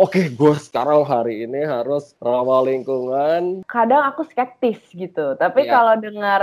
[0.00, 3.60] oke gue sekarang hari ini harus ramah lingkungan.
[3.68, 5.76] Kadang aku skeptis gitu, tapi Iya.
[5.76, 6.42] kalau dengar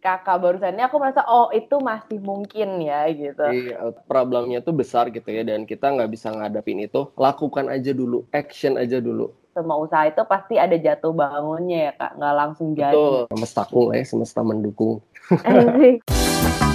[0.00, 3.40] kakak barusan ini aku merasa oh itu masih mungkin ya gitu.
[3.40, 7.08] Iya, problemnya tuh besar gitu ya dan kita nggak bisa ngadapin itu.
[7.16, 9.32] Lakukan aja dulu, action aja dulu.
[9.56, 12.92] Semua usaha itu pasti ada jatuh bangunnya ya kak, nggak langsung jadi.
[12.96, 13.28] Betul.
[13.32, 15.00] Semestaku lah ya, semesta mendukung.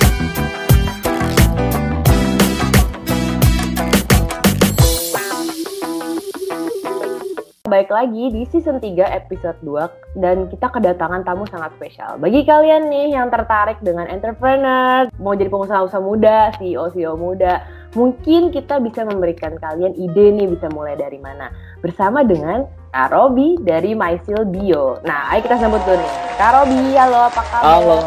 [7.75, 12.15] Baik lagi di season 3 episode 2 dan kita kedatangan tamu sangat spesial.
[12.15, 18.79] Bagi kalian nih yang tertarik dengan entrepreneur, mau jadi pengusaha-usaha muda, CEO-CEO muda, mungkin kita
[18.79, 21.51] bisa memberikan kalian ide nih bisa mulai dari mana.
[21.83, 22.63] Bersama dengan
[22.95, 25.03] Kak Robi dari Mysil Bio.
[25.03, 26.11] Nah, ayo kita sambut dulu nih.
[26.39, 27.67] Kak Robi, halo apa kabar?
[27.75, 27.99] Halo,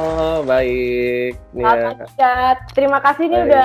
[0.49, 1.37] baik.
[1.53, 2.57] Ya.
[2.73, 3.49] Terima kasih nih Baik.
[3.53, 3.65] udah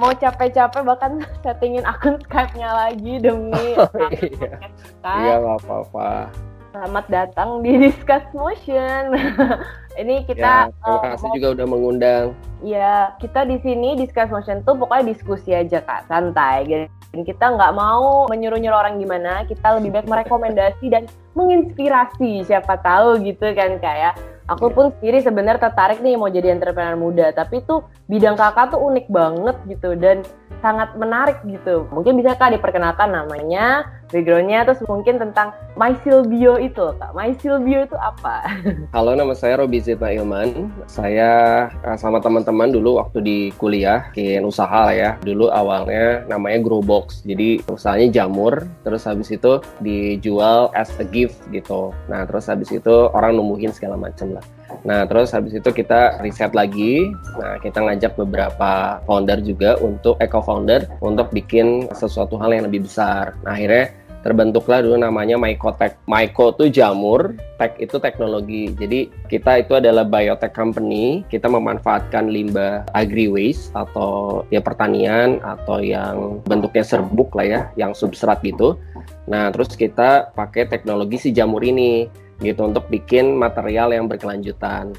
[0.00, 4.56] mau capek-capek bahkan settingin akun Skype-nya lagi demi Oh, iya.
[5.02, 6.32] Iya, nggak apa-apa.
[6.72, 9.12] Selamat datang di Discuss Motion.
[10.00, 12.24] Ini ya, kita terima eh, kasih mau- juga udah mengundang.
[12.64, 16.88] Ya, kita di sini Discuss Motion tuh pokoknya diskusi aja kak, santai.
[17.12, 21.04] Dan kita nggak mau menyuruh-nyuruh orang gimana, kita lebih baik merekomendasi dan
[21.36, 22.48] menginspirasi.
[22.48, 24.12] Siapa tahu gitu kan kak ya.
[24.50, 24.74] Aku Iya.
[24.74, 29.06] pun sendiri sebenarnya tertarik nih mau jadi entrepreneur muda, tapi tuh bidang kakak tuh unik
[29.06, 30.26] banget gitu dan
[30.58, 31.86] sangat menarik gitu.
[31.94, 37.16] Mungkin bisa kak diperkenalkan namanya, backgroundnya, terus mungkin tentang Mysil Bio itu kak.
[37.16, 38.44] Mysil itu apa?
[38.94, 40.68] Halo, nama saya Robi Zita Ilman.
[40.84, 45.10] Saya eh, sama teman-teman dulu waktu di kuliah, bikin usaha lah ya.
[45.24, 47.24] Dulu awalnya namanya Grow Box.
[47.24, 51.96] Jadi usahanya jamur, terus habis itu dijual as a gift gitu.
[52.12, 54.44] Nah, terus habis itu orang numbuhin segala macam lah.
[54.82, 57.12] Nah, terus habis itu kita riset lagi.
[57.38, 63.36] Nah, kita ngajak beberapa founder juga untuk eco-founder untuk bikin sesuatu hal yang lebih besar.
[63.44, 65.98] Nah, akhirnya terbentuklah dulu namanya Mycotech.
[66.06, 68.70] Myco itu jamur, tech itu teknologi.
[68.72, 71.26] Jadi kita itu adalah biotech company.
[71.26, 77.92] Kita memanfaatkan limbah agri waste atau ya pertanian atau yang bentuknya serbuk lah ya, yang
[77.92, 78.78] substrat gitu.
[79.26, 82.06] Nah, terus kita pakai teknologi si jamur ini
[82.42, 84.94] gitu untuk bikin material yang berkelanjutan.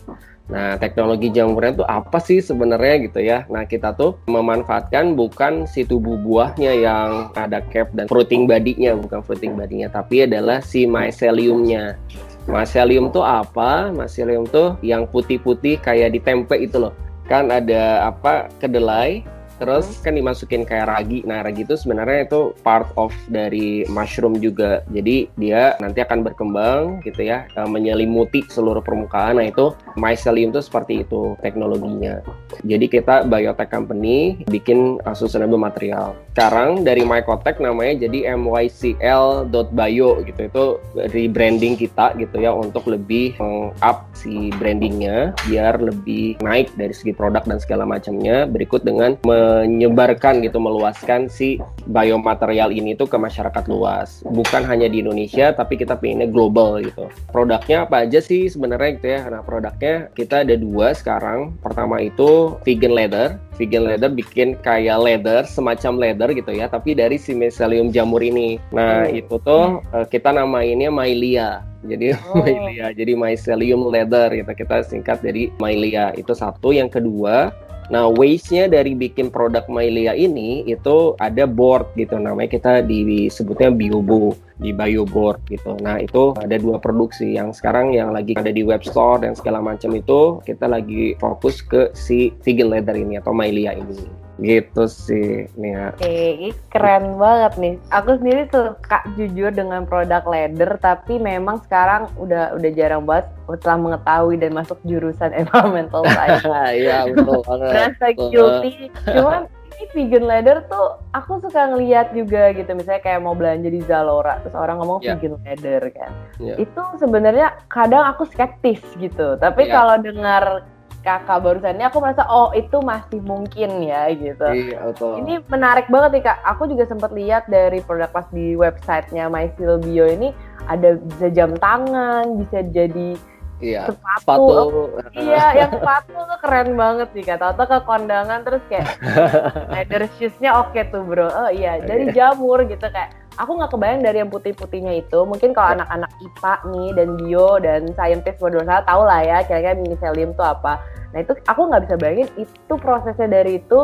[0.52, 3.48] Nah, teknologi jamurnya itu apa sih sebenarnya gitu ya?
[3.48, 9.24] Nah, kita tuh memanfaatkan bukan si tubuh buahnya yang ada cap dan fruiting body-nya, bukan
[9.24, 11.96] fruiting body-nya, tapi adalah si mycelium-nya.
[12.44, 13.88] Mycelium tuh apa?
[13.96, 16.92] Mycelium tuh yang putih-putih kayak di tempe itu loh.
[17.32, 18.52] Kan ada apa?
[18.60, 19.24] Kedelai,
[19.62, 21.22] terus kan dimasukin kayak ragi.
[21.28, 24.82] Nah, ragi itu sebenarnya itu part of dari mushroom juga.
[24.90, 29.38] Jadi dia nanti akan berkembang gitu ya, eh, menyelimuti seluruh permukaan.
[29.38, 32.24] Nah, itu mycelium itu seperti itu teknologinya.
[32.64, 36.14] Jadi kita biotech company bikin uh, sustainable material.
[36.34, 40.42] Sekarang dari Mycotech namanya jadi mycl.bio gitu.
[40.50, 40.66] Itu
[41.14, 43.38] rebranding kita gitu ya untuk lebih
[43.82, 48.46] up si brandingnya biar lebih naik dari segi produk dan segala macamnya.
[48.50, 54.24] Berikut dengan menyebarkan gitu meluaskan si biomaterial ini tuh ke masyarakat luas.
[54.24, 57.12] Bukan hanya di Indonesia tapi kita pengennya global gitu.
[57.30, 59.20] Produknya apa aja sih sebenarnya gitu ya.
[59.28, 61.56] Nah, produknya kita ada dua sekarang.
[61.60, 63.36] Pertama itu vegan leather.
[63.54, 68.58] Vegan leather bikin kayak leather, semacam leather gitu ya, tapi dari si mycelium jamur ini.
[68.74, 69.14] Nah, Hmm.
[69.14, 71.62] itu tuh eh, kita namainnya mylia.
[71.84, 72.42] Jadi Oh.
[72.42, 74.52] mylia, jadi mycelium leather gitu.
[74.56, 76.16] Kita singkat dari mylia.
[76.16, 76.72] Itu satu.
[76.72, 77.52] Yang kedua,
[77.92, 82.16] Nah, waste-nya dari bikin produk Mylia ini itu ada board gitu.
[82.16, 85.76] Namanya kita disebutnya Biobo, di Bioboard gitu.
[85.84, 87.36] Nah, itu ada dua produksi.
[87.36, 91.60] Yang sekarang yang lagi ada di web store dan segala macam itu kita lagi fokus
[91.60, 94.24] ke si vegan leather ini atau Mylia ini.
[94.44, 95.96] Gitu sih, Nia.
[95.96, 97.74] Oke, keren banget nih.
[97.90, 103.80] Aku sendiri suka jujur dengan produk leather, tapi memang sekarang udah udah jarang banget setelah
[103.80, 106.44] mengetahui dan masuk jurusan environmental science.
[106.76, 107.96] Iya, betul banget.
[107.98, 108.30] Betul.
[108.30, 108.72] guilty.
[109.08, 112.68] Cuman ini vegan leather tuh aku suka ngeliat juga gitu.
[112.74, 115.16] Misalnya kayak mau belanja di Zalora, terus orang ngomong Ya.
[115.16, 116.12] vegan leather kan.
[116.38, 116.56] Ya.
[116.58, 119.34] Itu sebenarnya kadang aku skeptis gitu.
[119.36, 119.74] Tapi Ya.
[119.74, 120.68] kalau dengar
[121.04, 124.48] kakak barusan ini aku merasa oh itu masih mungkin ya gitu.
[124.48, 125.20] Iya, betul.
[125.20, 126.40] Ini menarik banget nih kak.
[126.56, 130.32] Aku juga sempat lihat dari produk pas di websitenya MySil Bio ini
[130.72, 133.20] ada bisa jam tangan, bisa jadi
[133.64, 133.84] iya.
[133.88, 134.20] sepatu.
[134.28, 134.82] Sepatu.
[135.16, 137.40] Iya, yang sepatu tuh keren banget sih kak.
[137.40, 139.00] Tahu ke kondangan terus kayak
[139.74, 141.32] leather shoes-nya oke tuh bro.
[141.32, 143.16] Oh iya, dari jamur gitu kayak.
[143.42, 145.26] Aku nggak kebayang dari yang putih-putihnya itu.
[145.26, 145.82] Mungkin kalau Ya.
[145.82, 150.44] anak-anak IPA nih dan bio dan scientist berdua salah tahu lah ya kira-kira mycelium itu
[150.46, 150.78] apa.
[151.18, 153.80] Nah itu aku nggak bisa bayangin itu prosesnya dari itu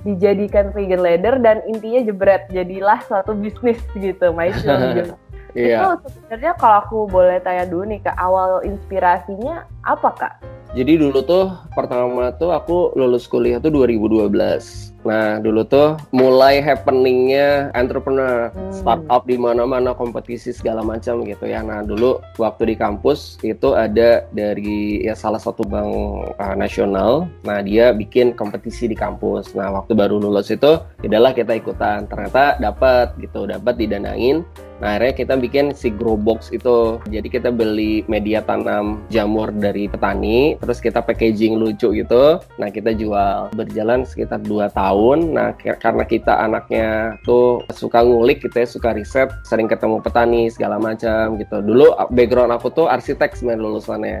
[0.00, 5.12] dijadikan vegan leather dan intinya jebret jadilah suatu bisnis gitu gitu.
[5.54, 5.98] Iya.
[5.98, 10.34] Itu sebenarnya kalau aku boleh tanya dulu nih ke awal inspirasinya apa kak?
[10.70, 14.94] Jadi dulu tuh pertama tuh aku lulus kuliah tuh 2012.
[15.04, 18.72] Nah dulu tuh mulai happeningnya entrepreneur, hmm.
[18.74, 21.64] startup di mana-mana kompetisi segala macam gitu ya.
[21.64, 25.90] Nah dulu waktu di kampus itu ada dari ya salah satu bank
[26.36, 27.28] uh, nasional.
[27.44, 29.56] Nah dia bikin kompetisi di kampus.
[29.56, 32.04] Nah waktu baru lulus itu, adalah kita ikutan.
[32.06, 34.44] Ternyata dapat gitu, dapat didanain
[34.80, 36.96] Nah akhirnya kita bikin si grow box itu.
[37.12, 42.40] Jadi kita beli media tanam jamur dari petani, terus kita packaging lucu gitu.
[42.56, 43.52] Nah kita jual.
[43.52, 44.89] Berjalan sekitar 2 tahun.
[45.34, 50.80] Nah karena kita anaknya tuh suka ngulik gitu ya, suka riset, sering ketemu petani segala
[50.80, 51.62] macam gitu.
[51.62, 54.18] Dulu background aku tuh arsitek sebenarnya lulusannya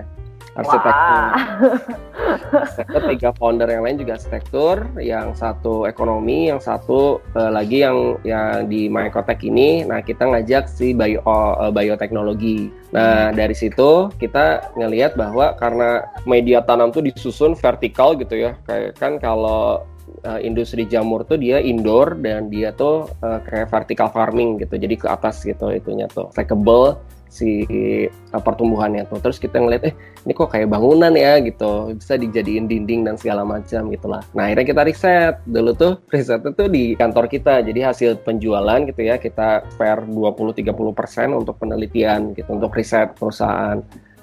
[0.50, 1.22] arsitektur.
[1.30, 3.06] Wow.
[3.10, 8.66] tiga founder yang lain juga arsitektur, yang satu ekonomi, yang satu uh, lagi yang yang
[8.66, 9.86] di Mycotech ini.
[9.86, 12.70] Nah kita ngajak si bio uh, bioteknologi.
[12.90, 18.98] Nah dari situ kita ngelihat bahwa karena media tanam tuh disusun vertikal gitu ya, kayak
[18.98, 19.86] kan kalau
[20.26, 24.94] uh, industri jamur tuh dia indoor dan dia tuh uh, kayak vertical farming gitu jadi
[24.96, 26.98] ke atas gitu itunya tuh stackable
[27.30, 27.62] si
[28.34, 29.22] uh, pertumbuhannya tuh.
[29.22, 29.94] Terus kita ngeliat eh
[30.26, 34.20] ini kok kayak bangunan ya gitu bisa dijadiin dinding dan segala macam gitulah.
[34.34, 39.00] Nah akhirnya kita riset dulu tuh risetnya tuh di kantor kita jadi hasil penjualan gitu
[39.06, 43.78] ya kita spare 20-30% untuk penelitian gitu untuk riset perusahaan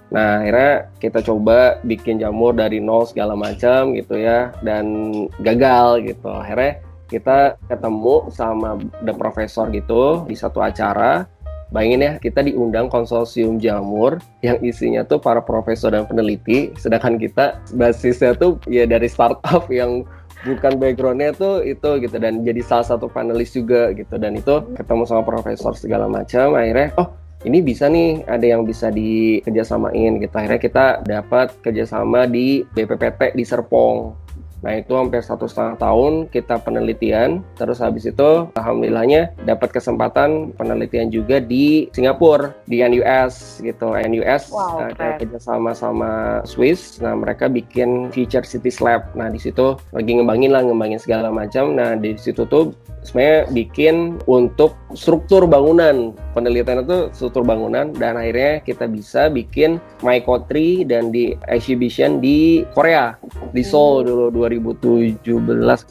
[0.07, 0.73] Nah, akhirnya
[1.03, 5.11] kita coba bikin jamur dari nol segala macam gitu ya dan
[5.43, 6.31] gagal gitu.
[6.31, 11.27] Akhirnya kita ketemu sama the profesor gitu di satu acara
[11.67, 17.59] Bayangin ya, kita diundang konsorsium jamur yang isinya tuh para profesor dan peneliti, sedangkan kita
[17.75, 20.07] basisnya tuh ya dari startup yang
[20.47, 25.03] bukan backgroundnya tuh itu gitu dan jadi salah satu panelis juga gitu dan itu ketemu
[25.03, 27.09] sama profesor segala macam akhirnya oh
[27.45, 30.33] ini bisa nih ada yang bisa dikerjasamain gitu.
[30.33, 34.26] Akhirnya kita dapat kerjasama di BPPT di Serpong
[34.65, 41.13] Nah itu hampir satu setengah tahun kita penelitian, terus habis itu alhamdulillahnya dapat kesempatan penelitian
[41.13, 43.93] juga di Singapura, di NUS gitu.
[43.93, 46.97] NUS wow, ada kerja sama sama Swiss.
[47.03, 49.13] Nah mereka bikin Future City Lab.
[49.13, 51.77] Nah di situ lagi ngembangin lah, ngembangin segala macam.
[51.77, 52.73] Nah di situ tuh
[53.07, 60.83] sebenarnya bikin untuk struktur bangunan penelitian itu struktur bangunan dan akhirnya kita bisa bikin mycotri
[60.83, 63.15] dan di exhibition di Korea
[63.55, 65.27] di Seoul dulu 2017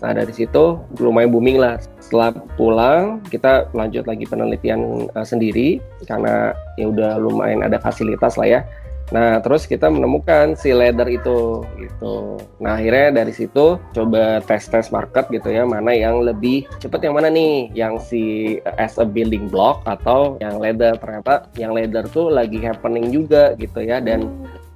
[0.03, 6.57] nah dari situ lumayan booming lah setelah pulang kita lanjut lagi penelitian uh, sendiri karena
[6.81, 8.61] ya udah lumayan ada fasilitas lah ya
[9.15, 12.43] Nah, terus kita menemukan si leather itu gitu.
[12.59, 17.31] Nah, akhirnya dari situ coba tes-tes market gitu ya, mana yang lebih cepet yang mana
[17.31, 17.71] nih?
[17.71, 18.23] Yang si
[18.67, 20.99] as a building block atau yang leather.
[20.99, 24.27] Ternyata yang leather tuh lagi happening juga gitu ya dan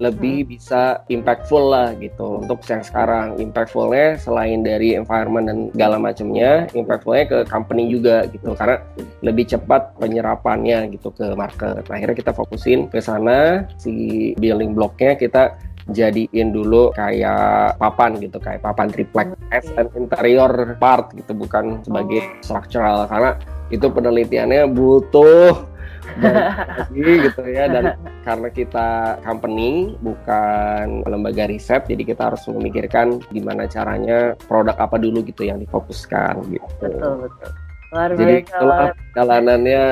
[0.00, 0.50] lebih hmm.
[0.56, 2.40] bisa impactful lah gitu.
[2.40, 8.56] Untuk yang sekarang impactfulnya selain dari environment dan segala macamnya impactfulnya ke company juga gitu.
[8.56, 8.80] Karena
[9.20, 11.84] lebih cepat penyerapannya gitu ke market.
[11.86, 15.54] Nah, akhirnya kita fokusin ke sana si building blocknya kita
[15.92, 22.24] jadiin dulu kayak papan gitu kayak papan triplek as an interior part gitu bukan sebagai
[22.42, 23.06] structural.
[23.06, 23.36] Karena
[23.70, 25.70] itu penelitiannya butuh
[26.94, 27.94] gitu ya dan
[28.26, 28.88] karena kita
[29.22, 35.62] company bukan lembaga riset jadi kita harus memikirkan gimana caranya produk apa dulu gitu yang
[35.62, 36.66] difokuskan gitu.
[36.82, 37.50] Betul betul.
[37.90, 38.82] Luar jadi kalau
[39.18, 39.84] jalanannya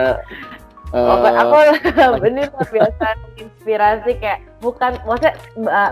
[0.89, 1.57] Uh, aku
[2.25, 5.37] bener biasa inspirasi kayak bukan maksudnya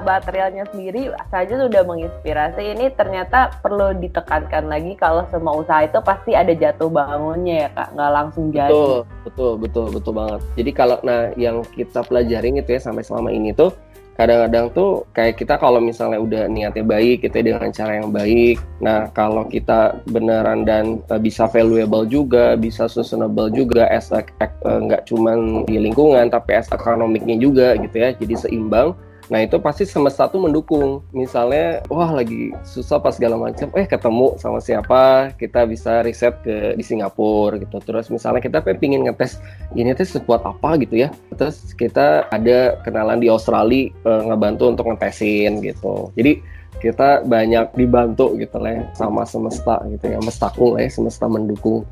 [0.03, 2.75] materialnya sendiri saja sudah menginspirasi.
[2.77, 7.89] Ini ternyata perlu ditekankan lagi kalau semua usaha itu pasti ada jatuh bangunnya ya kak.
[7.93, 8.73] Nggak langsung jadi.
[8.73, 10.41] Betul betul betul betul banget.
[10.57, 13.71] Jadi kalau nah yang kita pelajarin itu ya sampai selama ini tuh
[14.17, 18.57] kadang-kadang tuh kayak kita kalau misalnya udah niatnya baik kita dengan cara yang baik.
[18.81, 24.25] Nah kalau kita beneran dan uh, bisa valuable juga bisa sustainable juga as uh,
[24.65, 28.97] nggak cuman di lingkungan tapi as ekonomiknya juga gitu ya jadi seimbang
[29.27, 31.03] Nah itu pasti semesta tuh mendukung.
[31.11, 36.79] Misalnya, wah lagi susah pas segala macam, eh ketemu sama siapa, kita bisa riset ke
[36.79, 37.83] di Singapura gitu.
[37.83, 39.43] Terus misalnya kita pengen ngetes
[39.75, 41.09] ini tes buat apa gitu ya.
[41.35, 46.15] Terus kita ada kenalan di Australia e, ngebantu untuk ngetesin gitu.
[46.15, 51.25] Jadi kita banyak dibantu gitu lah ya, sama semesta gitu ya mestakung lah ya semesta
[51.25, 51.83] mendukung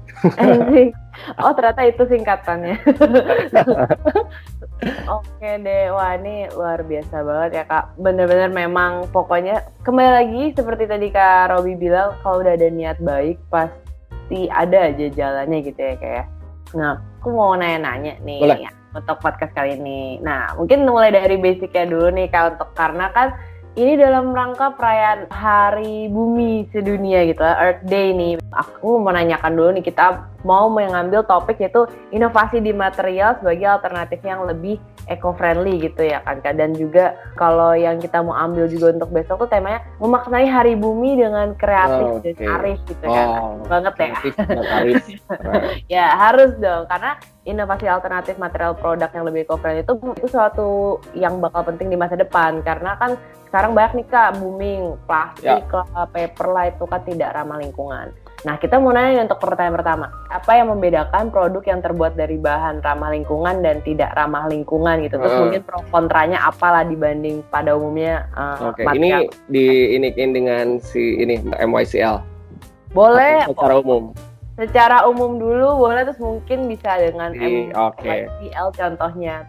[1.42, 2.76] oh ternyata itu singkatannya
[5.08, 7.96] Oke deh, wah ini luar biasa banget ya kak.
[7.96, 13.40] Bener-bener memang pokoknya kembali lagi seperti tadi kak Robi bilang, kalau udah ada niat baik
[13.48, 16.16] pasti ada aja jalannya gitu ya kayak.
[16.20, 16.24] Ya.
[16.74, 18.58] Nah, aku mau nanya-nanya nih Boleh.
[18.66, 20.20] Ya, untuk podcast kali ini.
[20.20, 23.32] Nah, mungkin mulai dari basicnya dulu nih kak untuk karena kan
[23.74, 28.38] ini dalam rangka perayaan Hari Bumi Sedunia gitu, Earth Day nih.
[28.54, 31.82] Aku mau menanyakan dulu nih, kita mau mengambil topik yaitu
[32.14, 34.78] inovasi di material sebagai alternatif yang lebih
[35.10, 36.54] eco-friendly gitu ya kan Kak.
[36.54, 41.18] Dan juga kalau yang kita mau ambil juga untuk besok tuh temanya memaknai Hari Bumi
[41.18, 42.38] dengan kreatif oh, okay.
[42.38, 43.26] dan arif gitu kan.
[43.26, 43.68] oh, kan.
[43.68, 44.06] Banget ya.
[44.78, 45.02] Arif.
[45.90, 51.38] ya harus dong, karena inovasi alternatif material produk yang lebih eco-friendly itu itu suatu yang
[51.44, 53.20] bakal penting di masa depan karena kan
[53.52, 55.84] sekarang banyak nih kak booming plastik ya.
[55.94, 58.10] lah, paper lah itu kan tidak ramah lingkungan.
[58.44, 62.82] Nah kita mau nanya untuk pertanyaan pertama, apa yang membedakan produk yang terbuat dari bahan
[62.82, 65.16] ramah lingkungan dan tidak ramah lingkungan gitu?
[65.16, 65.40] Terus uh.
[65.46, 68.98] mungkin pro kontranya apalah dibanding pada umumnya uh, Oke, okay.
[68.98, 72.20] ini di ini dengan si ini MYCL.
[72.90, 73.46] Boleh.
[73.48, 74.12] Secara umum
[74.54, 78.30] secara umum dulu boleh terus mungkin bisa dengan MYCL okay.
[78.74, 79.42] contohnya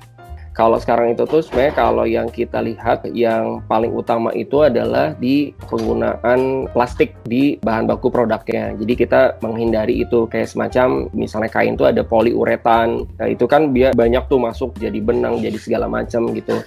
[0.56, 5.52] kalau sekarang itu tuh sebenarnya kalau yang kita lihat yang paling utama itu adalah di
[5.68, 8.72] penggunaan plastik di bahan baku produknya.
[8.80, 13.04] Jadi kita menghindari itu kayak semacam misalnya kain tuh ada poliuretan.
[13.04, 16.64] Nah, itu kan biar banyak tuh masuk jadi benang, jadi segala macam gitu.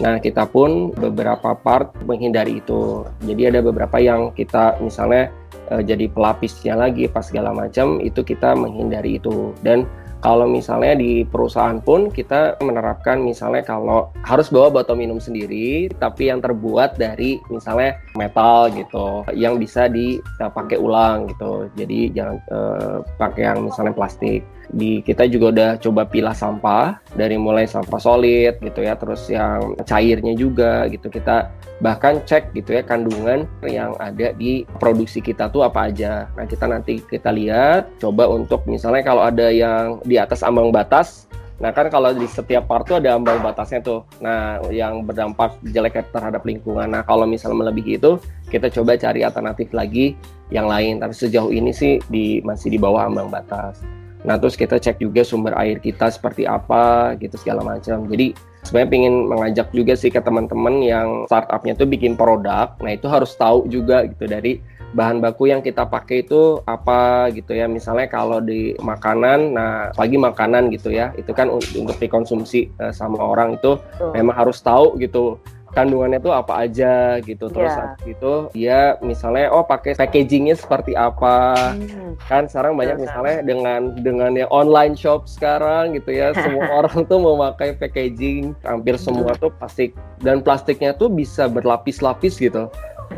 [0.00, 3.04] Nah, kita pun beberapa part menghindari itu.
[3.28, 5.28] Jadi ada beberapa yang kita misalnya
[5.68, 9.84] uh, jadi pelapisnya lagi pas segala macam itu kita menghindari itu dan
[10.22, 16.30] kalau misalnya di perusahaan pun kita menerapkan misalnya kalau harus bawa botol minum sendiri tapi
[16.30, 21.66] yang terbuat dari misalnya metal gitu yang bisa dipakai ulang gitu.
[21.74, 27.34] Jadi jangan uh, pakai yang misalnya plastik di kita juga udah coba pilah sampah dari
[27.34, 31.50] mulai sampah solid gitu ya terus yang cairnya juga gitu kita
[31.82, 36.70] bahkan cek gitu ya kandungan yang ada di produksi kita tuh apa aja nah kita
[36.70, 41.26] nanti kita lihat coba untuk misalnya kalau ada yang di atas ambang batas
[41.62, 44.02] Nah kan kalau di setiap part tuh ada ambang batasnya tuh.
[44.18, 46.90] Nah yang berdampak jelek terhadap lingkungan.
[46.90, 48.18] Nah kalau misalnya melebihi itu
[48.50, 50.18] kita coba cari alternatif lagi
[50.50, 50.98] yang lain.
[50.98, 53.78] Tapi sejauh ini sih di masih di bawah ambang batas.
[54.22, 58.06] Nah terus kita cek juga sumber air kita seperti apa gitu segala macam.
[58.06, 62.70] Jadi sebenarnya ingin mengajak juga sih ke teman-teman yang startupnya tuh bikin produk.
[62.78, 64.62] Nah itu harus tahu juga gitu dari
[64.92, 67.66] bahan baku yang kita pakai itu apa gitu ya.
[67.66, 73.18] Misalnya kalau di makanan, nah pagi makanan gitu ya, itu kan untuk dikonsumsi uh, sama
[73.18, 73.80] orang itu
[74.12, 75.40] memang harus tahu gitu
[75.72, 77.48] kandungannya tuh apa aja gitu.
[77.48, 77.96] Terus yeah.
[78.04, 81.72] itu dia misalnya oh pakai packagingnya seperti apa.
[81.72, 82.14] Hmm.
[82.28, 87.18] kan sekarang banyak misalnya dengan dengan yang online shop sekarang gitu ya semua orang tuh
[87.18, 88.52] memakai packaging.
[88.62, 89.96] Hampir semua tuh plastik.
[90.20, 92.68] Dan plastiknya tuh bisa berlapis-lapis gitu.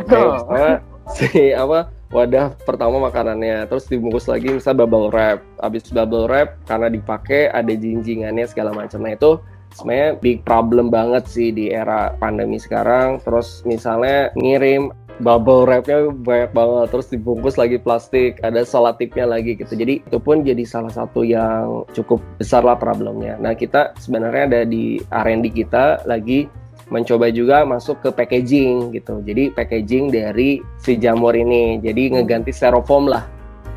[0.06, 0.75] Kayak misalnya
[1.14, 3.66] si apa wadah pertama makanannya.
[3.66, 5.42] Terus dibungkus lagi misalnya bubble wrap.
[5.58, 9.02] Habis bubble wrap karena dipakai ada jinjingannya segala macam.
[9.02, 9.42] Nah itu
[9.75, 13.19] sebenarnya big problem banget sih di era pandemi sekarang.
[13.21, 19.75] Terus misalnya ngirim bubble wrapnya banyak banget terus dibungkus lagi plastik ada salatipnya lagi gitu.
[19.78, 23.38] Jadi itu pun jadi salah satu yang cukup besar lah problemnya.
[23.38, 26.50] Nah kita sebenarnya ada di R&D kita lagi
[26.93, 29.23] mencoba juga masuk ke packaging gitu.
[29.25, 31.78] Jadi packaging dari si jamur ini.
[31.81, 33.25] Jadi ngeganti styrofoam lah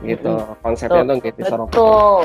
[0.05, 0.33] gitu.
[0.61, 2.21] Konsepnya tuh kayak betul.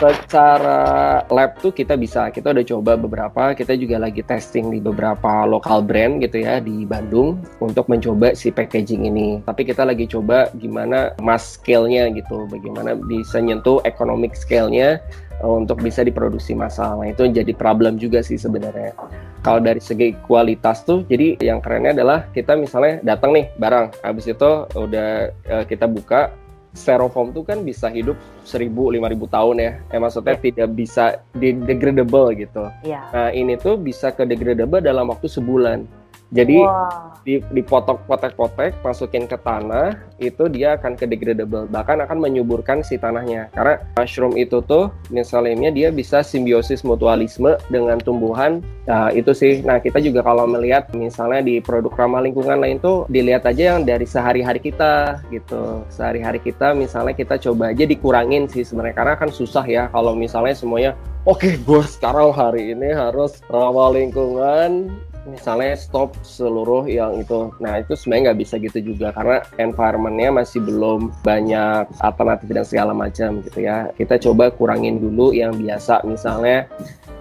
[0.00, 0.80] Secara
[1.28, 5.80] lab tuh kita bisa kita udah coba beberapa kita juga lagi testing di beberapa lokal
[5.84, 9.40] brand gitu ya di Bandung untuk mencoba si packaging ini.
[9.44, 15.00] Tapi kita lagi coba gimana mass scale-nya gitu bagaimana bisa nyentuh economic scale-nya
[15.40, 17.00] eh, untuk bisa diproduksi massal.
[17.00, 18.92] Nah itu jadi problem juga sih sebenarnya.
[19.38, 24.26] Kalau dari segi kualitas tuh, jadi yang kerennya adalah kita misalnya datang nih barang, habis
[24.26, 26.34] itu udah uh, kita buka,
[26.76, 29.72] styrofoam tuh kan bisa hidup 1000 5000 tahun ya.
[29.92, 30.44] Eh maksudnya yeah.
[30.44, 31.04] tidak bisa
[31.36, 32.64] degradable gitu.
[32.84, 33.04] Yeah.
[33.12, 35.88] Nah, ini tuh bisa ke degradable dalam waktu sebulan.
[36.28, 37.16] Jadi wow.
[37.26, 43.48] dipotek-potek-potek, masukin ke tanah, itu dia akan ke degradable, bahkan akan menyuburkan si tanahnya.
[43.56, 48.60] Karena mushroom itu tuh misalnya dia bisa simbiosis mutualisme dengan tumbuhan.
[48.84, 49.64] Nah, itu sih.
[49.64, 53.88] Nah, kita juga kalau melihat misalnya di produk ramah lingkungan lain tuh dilihat aja yang
[53.88, 55.84] dari sehari-hari kita gitu.
[55.88, 60.54] Sehari-hari kita misalnya kita coba aja dikurangin sih sebenarnya karena kan susah ya kalau misalnya
[60.56, 60.92] semuanya
[61.24, 64.92] oke okay, gue sekarang hari ini harus ramah lingkungan
[65.28, 67.52] misalnya stop seluruh yang itu.
[67.60, 72.92] Nah itu sebenarnya nggak bisa gitu juga karena environmentnya masih belum banyak alternatif dan segala
[72.96, 73.92] macam gitu ya.
[73.94, 76.66] Kita coba kurangin dulu yang biasa misalnya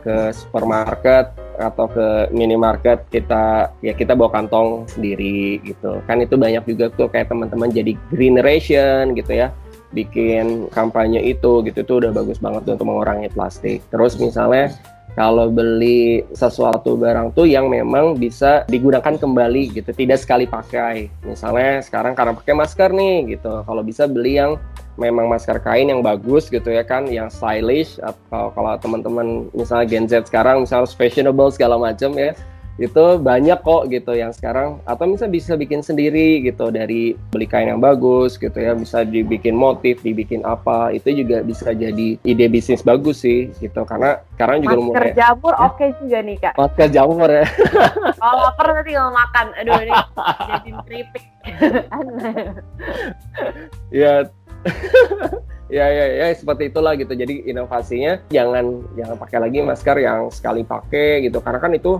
[0.01, 5.99] ke supermarket atau ke minimarket kita ya kita bawa kantong sendiri gitu.
[6.07, 9.51] Kan itu banyak juga tuh kayak teman-teman jadi generation gitu ya.
[9.91, 13.83] Bikin kampanye itu gitu itu udah bagus banget tuh untuk mengurangi plastik.
[13.91, 14.71] Terus misalnya
[15.17, 21.09] kalau beli sesuatu barang tuh yang memang bisa digunakan kembali gitu, tidak sekali pakai.
[21.25, 24.61] Misalnya sekarang karena pakai masker nih gitu, kalau bisa beli yang
[25.01, 30.05] memang masker kain yang bagus gitu ya kan, yang stylish atau kalau teman-teman misalnya Gen
[30.05, 32.37] Z sekarang misalnya fashionable segala macam ya,
[32.77, 34.77] itu banyak kok gitu yang sekarang.
[34.85, 38.77] Atau misalnya bisa bikin sendiri gitu dari beli kain yang bagus gitu ya.
[38.77, 40.93] Bisa dibikin motif dibikin apa.
[40.93, 43.81] Itu juga bisa jadi ide bisnis bagus sih gitu.
[43.83, 45.59] Karena sekarang juga masker mulai, jamur ya?
[45.65, 46.53] oke okay juga nih kak.
[46.53, 47.45] Masker jamur ya.
[48.21, 49.45] Kalau lapar nanti tinggal makan.
[49.57, 49.93] Aduh ini
[50.45, 51.23] jadi keripik.
[53.89, 54.13] Ya
[55.67, 57.17] ya ya ya seperti itulah gitu.
[57.17, 61.41] Jadi inovasinya jangan jangan pakai lagi masker yang sekali pakai gitu.
[61.41, 61.97] Karena kan itu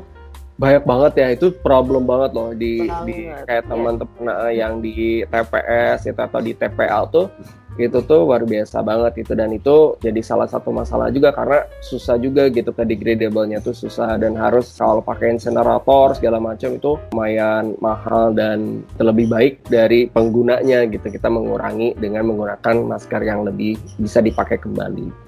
[0.58, 3.70] banyak banget ya itu problem banget loh di di kayak iya.
[3.70, 4.66] teman-teman ya.
[4.66, 7.30] yang di TPS itu atau di TPL tuh
[7.78, 12.18] itu tuh luar biasa banget itu dan itu jadi salah satu masalah juga karena susah
[12.18, 17.78] juga gitu ke degradable-nya tuh susah dan harus kalau pakai incinerator segala macam itu lumayan
[17.78, 24.26] mahal dan lebih baik dari penggunanya gitu kita mengurangi dengan menggunakan masker yang lebih bisa
[24.26, 25.27] dipakai kembali.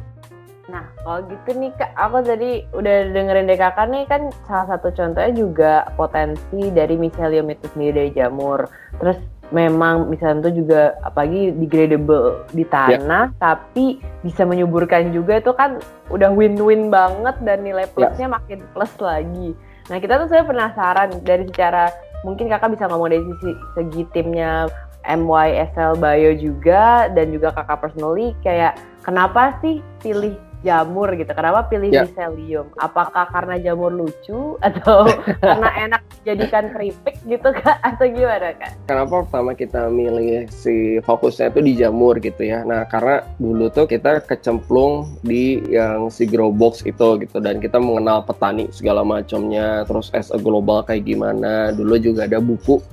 [0.69, 5.33] Nah, kalau gitu nih Kak, aku tadi udah dengerin DKK nih kan salah satu contohnya
[5.33, 8.69] juga potensi dari miselium itu sendiri dari jamur.
[9.01, 9.17] Terus
[9.49, 12.69] memang misalnya itu juga apalagi degradable di ya.
[12.69, 13.41] tanah yeah.
[13.41, 15.81] tapi bisa menyuburkan juga itu kan
[16.13, 17.93] udah win-win banget dan nilai ya.
[17.97, 18.35] plusnya yeah.
[18.37, 19.57] makin plus lagi.
[19.89, 21.89] Nah, kita tuh saya penasaran dari secara
[22.21, 24.69] mungkin Kakak bisa ngomong dari sisi segi timnya
[25.07, 28.75] MYSL Bio juga dan juga kakak personally kayak
[29.07, 31.31] kenapa sih pilih jamur gitu.
[31.31, 32.03] Kenapa pilih yeah.
[32.05, 32.67] miselium?
[32.75, 35.07] Apakah karena jamur lucu atau
[35.39, 37.79] karena enak dijadikan keripik gitu kak?
[37.83, 38.73] Atau gimana kak?
[38.85, 42.67] Kenapa pertama kita milih si fokusnya itu di jamur gitu ya?
[42.67, 47.79] Nah karena dulu tuh kita kecemplung di yang si grow box itu gitu dan kita
[47.79, 49.87] mengenal petani segala macamnya.
[49.87, 51.71] Terus as a global kayak gimana?
[51.71, 52.83] Dulu juga ada buku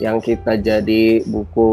[0.00, 1.70] yang kita jadi buku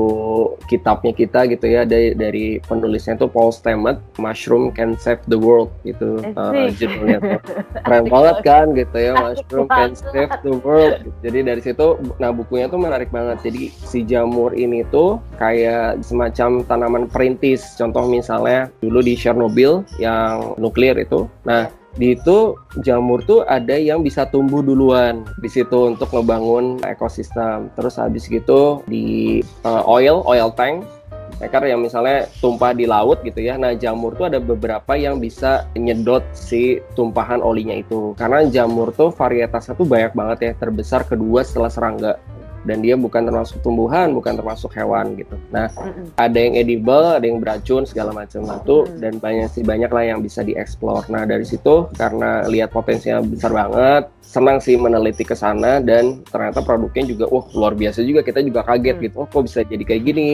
[0.67, 5.71] kitabnya kita gitu ya dari dari penulisnya itu Paul Stamets Mushroom Can Save the World
[5.87, 6.19] gitu.
[6.35, 7.39] Uh, judulnya tuh.
[7.85, 8.37] Keren banget.
[8.39, 11.07] kan gitu ya Mushroom Can Save the World.
[11.23, 13.39] Jadi dari situ nah bukunya tuh menarik banget.
[13.45, 17.75] Jadi si jamur ini tuh kayak semacam tanaman perintis.
[17.75, 21.25] Contoh misalnya dulu di Chernobyl yang nuklir itu.
[21.47, 27.67] Nah di itu jamur tuh ada yang bisa tumbuh duluan di situ untuk ngebangun ekosistem.
[27.75, 30.87] Terus habis gitu di uh, oil oil tank
[31.39, 33.55] mereka yang misalnya tumpah di laut gitu ya.
[33.55, 38.11] Nah, jamur tuh ada beberapa yang bisa nyedot si tumpahan olinya itu.
[38.19, 42.19] Karena jamur tuh varietasnya tuh banyak banget ya, terbesar kedua setelah serangga
[42.67, 45.35] dan dia bukan termasuk tumbuhan, bukan termasuk hewan gitu.
[45.53, 46.05] Nah, mm-hmm.
[46.19, 48.99] ada yang edible, ada yang beracun segala macam itu mm-hmm.
[48.99, 51.07] dan banyak sih banyak lah yang bisa dieksplor.
[51.07, 56.61] Nah, dari situ karena lihat potensinya besar banget, senang sih meneliti ke sana dan ternyata
[56.61, 59.03] produknya juga wah luar biasa juga kita juga kaget mm.
[59.09, 59.15] gitu.
[59.23, 60.29] Oh, kok bisa jadi kayak gini?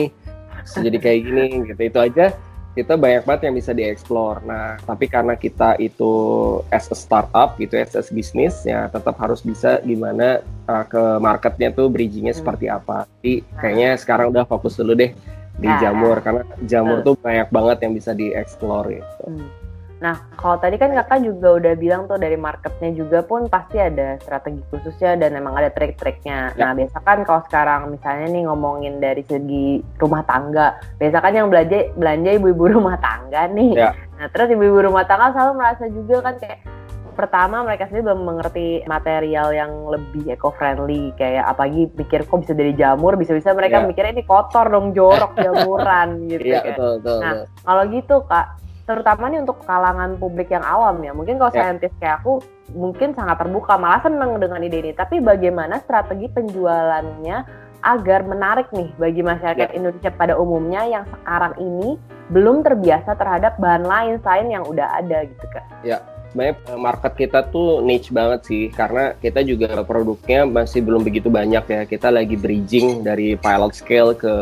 [0.66, 1.80] Bisa jadi kayak gini gitu.
[1.80, 2.34] Itu aja
[2.76, 4.44] kita banyak banget yang bisa dieksplor.
[4.44, 6.12] Nah, tapi karena kita itu
[6.68, 11.72] as a startup gitu, as a bisnis ya tetap harus bisa gimana uh, ke marketnya
[11.72, 12.40] tuh bridgingnya hmm.
[12.44, 13.08] seperti apa.
[13.24, 15.16] Jadi kayaknya sekarang udah fokus dulu deh
[15.56, 17.04] di nah, jamur karena jamur uh.
[17.08, 19.24] tuh banyak banget yang bisa dieksplor gitu.
[19.24, 19.65] Hmm.
[19.96, 24.20] Nah, kalau tadi kan kakak juga udah bilang tuh dari marketnya juga pun pasti ada
[24.20, 26.52] strategi khususnya dan memang ada trik-triknya.
[26.52, 26.68] Ya.
[26.68, 31.48] Nah, biasa kan kalau sekarang misalnya nih ngomongin dari segi rumah tangga, biasa kan yang
[31.48, 33.72] belanja belanja ibu-ibu rumah tangga nih.
[33.72, 33.90] Ya.
[34.20, 36.60] Nah, terus ibu-ibu rumah tangga selalu merasa juga kan kayak
[37.16, 42.76] pertama mereka sendiri belum mengerti material yang lebih eco-friendly kayak apalagi pikir kok bisa dari
[42.76, 43.88] jamur bisa-bisa mereka yeah.
[43.88, 46.76] mikirnya ini kotor dong jorok jamuran gitu yeah, kan.
[46.76, 47.32] Betul, betul, nah
[47.64, 48.46] kalau gitu kak
[48.86, 51.12] terutama nih untuk kalangan publik yang awam ya.
[51.12, 51.74] Mungkin kalau yeah.
[51.74, 52.40] saintis kayak aku
[52.72, 54.92] mungkin sangat terbuka, malah seneng dengan ide ini.
[54.94, 59.76] Tapi bagaimana strategi penjualannya agar menarik nih bagi masyarakat yeah.
[59.76, 61.98] Indonesia pada umumnya yang sekarang ini
[62.30, 65.66] belum terbiasa terhadap bahan lain selain yang udah ada gitu kan?
[65.86, 66.02] Ya,
[66.36, 71.32] sebenarnya eh, market kita tuh niche banget sih karena kita juga produknya masih belum begitu
[71.32, 74.34] banyak ya kita lagi bridging dari pilot scale ke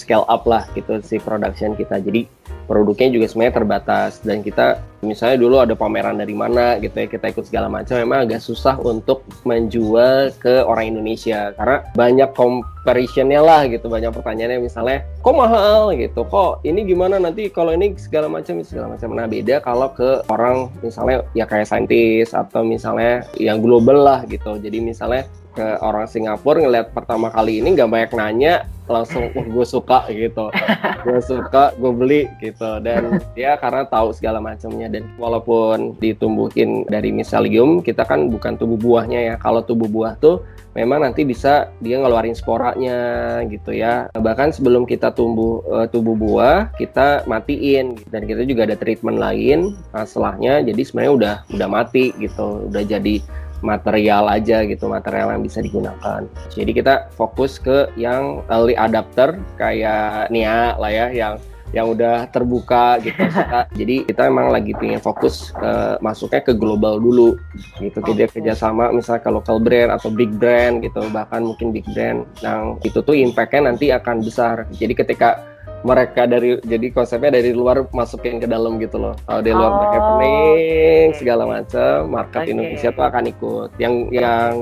[0.00, 2.24] scale up lah gitu si production kita jadi
[2.64, 4.20] produknya juga sebenarnya terbatas.
[4.24, 8.24] Dan kita misalnya dulu ada pameran dari mana gitu ya kita ikut segala macam memang
[8.24, 11.52] agak susah untuk menjual ke orang Indonesia.
[11.54, 14.58] Karena banyak comparisonnya lah gitu banyak pertanyaannya.
[14.64, 15.92] Misalnya kok mahal?
[15.94, 16.24] gitu.
[16.24, 17.20] Kok ini gimana?
[17.20, 19.12] Nanti kalau ini segala macam segala macam.
[19.12, 24.56] Nah beda kalau ke orang misalnya ya kayak saintis atau misalnya yang global lah gitu.
[24.56, 29.66] Jadi misalnya ke orang Singapura ngeliat pertama kali ini nggak banyak nanya langsung uh gue
[29.66, 30.52] suka gitu.
[31.04, 32.80] Gue suka gue beli gitu.
[32.80, 34.88] Dan ya karena tahu segala macamnya.
[34.88, 39.34] Dan walaupun ditumbuhin dari miselium kita kan bukan tubuh buahnya ya.
[39.40, 44.08] Kalau tubuh buah tuh memang nanti bisa dia ngeluarin sporanya gitu ya.
[44.12, 49.76] Bahkan sebelum kita tumbuh uh, tubuh buah kita matiin dan kita juga ada treatment lain
[49.92, 52.68] uh, setelahnya jadi sebenarnya udah udah mati gitu.
[52.68, 53.20] Udah jadi
[53.64, 56.28] material aja gitu material yang bisa digunakan.
[56.52, 61.34] Jadi kita fokus ke yang early adapter kayak Nia lah ya yang
[61.74, 63.18] yang udah terbuka gitu.
[63.34, 67.34] Kita, jadi kita emang lagi pengen fokus ke masuknya ke global dulu.
[67.82, 68.30] Gitu kita okay.
[68.30, 73.02] kerjasama misalnya ke local brand atau big brand gitu bahkan mungkin big brand yang itu
[73.02, 74.70] tuh impactnya nanti akan besar.
[74.70, 75.53] Jadi ketika
[75.84, 79.12] mereka dari jadi konsepnya dari luar masukin ke dalam gitu loh.
[79.28, 81.18] Kalau di luar oh, happening okay.
[81.20, 82.52] segala macam, market okay.
[82.56, 83.68] Indonesia tuh akan ikut.
[83.76, 84.52] Yang yang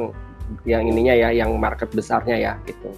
[0.66, 2.90] yang ininya ya, yang market besarnya ya gitu.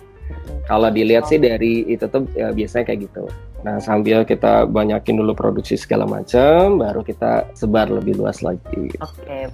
[0.64, 1.30] Kalau dilihat oh.
[1.30, 3.28] sih dari itu tuh ya, biasanya kayak gitu.
[3.64, 8.88] Nah sambil kita banyakin dulu produksi segala macam, baru kita sebar lebih luas lagi.
[9.04, 9.44] Oke, okay.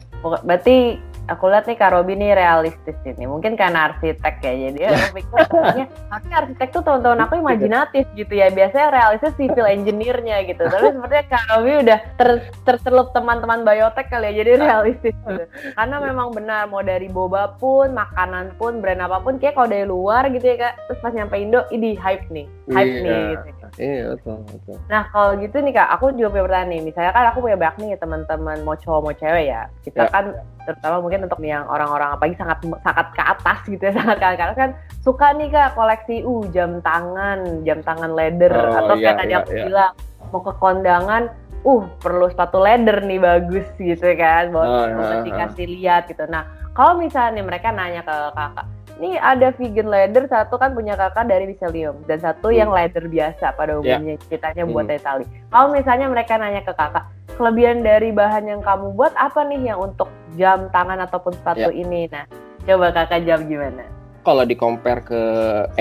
[0.46, 0.98] berarti
[1.30, 3.24] aku lihat nih Kak Robi nih realistis ini.
[3.30, 8.50] Mungkin karena arsitek ya, jadi aku pikirnya, tapi arsitek tuh tahun-tahun aku imajinatif gitu ya.
[8.50, 10.66] Biasanya realistis civil engineer-nya gitu.
[10.66, 12.28] Tapi sepertinya Kak Robi udah ter
[12.66, 15.44] tercelup teman-teman biotek kali ya, jadi realistis gitu.
[15.78, 19.86] Karena memang benar, mau dari boba pun, makanan pun, brand apa pun, kayak kalau dari
[19.86, 23.06] luar gitu ya Kak, terus pas nyampe Indo, ini hype nih, hype iya.
[23.06, 23.60] nih gitu.
[23.78, 24.76] Iya betul betul.
[24.90, 26.80] Nah kalau gitu nih kak, aku juga punya pertanyaan nih.
[26.90, 29.62] Misalnya kan aku punya banyak nih teman-teman mau cowok mau cewek ya.
[29.86, 30.10] Kita ya.
[30.10, 30.24] kan
[30.68, 34.56] terutama mungkin untuk yang orang-orang apalagi sangat sangat ke atas gitu ya sangat ke atas
[34.56, 34.70] kan
[35.00, 39.32] suka nih kak koleksi uh jam tangan jam tangan leather oh, atau iya, kayak tadi
[39.32, 39.64] iya, aku iya.
[39.66, 39.92] bilang
[40.30, 41.22] mau ke kondangan
[41.64, 45.74] uh perlu sepatu leather nih bagus gitu kan buat oh, iya, dikasih iya.
[45.76, 46.24] lihat gitu.
[46.28, 46.44] Nah
[46.76, 48.66] kalau misalnya mereka nanya ke kakak
[49.00, 52.56] ini ada vegan leather satu kan punya kakak dari Miselium dan satu hmm.
[52.60, 53.96] yang leather biasa pada ya.
[53.96, 54.22] umumnya yeah.
[54.28, 55.00] ceritanya buat hmm.
[55.00, 55.24] tali.
[55.48, 57.08] Kalau misalnya mereka nanya ke kakak,
[57.40, 61.80] kelebihan dari bahan yang kamu buat apa nih yang untuk jam tangan ataupun sepatu yeah.
[61.80, 62.04] ini?
[62.12, 62.28] Nah,
[62.68, 63.88] coba kakak jawab gimana?
[64.20, 65.22] Kalau di compare ke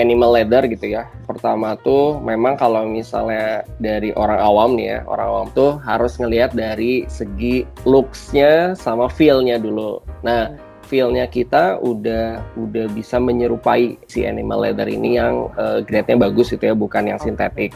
[0.00, 5.26] animal leather gitu ya, pertama tuh memang kalau misalnya dari orang awam nih ya, orang
[5.28, 10.00] awam tuh harus ngelihat dari segi looks-nya sama feel-nya dulu.
[10.24, 16.18] Nah, hmm feelnya kita udah udah bisa menyerupai si animal leather ini yang uh, grade-nya
[16.18, 17.70] bagus itu ya bukan yang sintetik.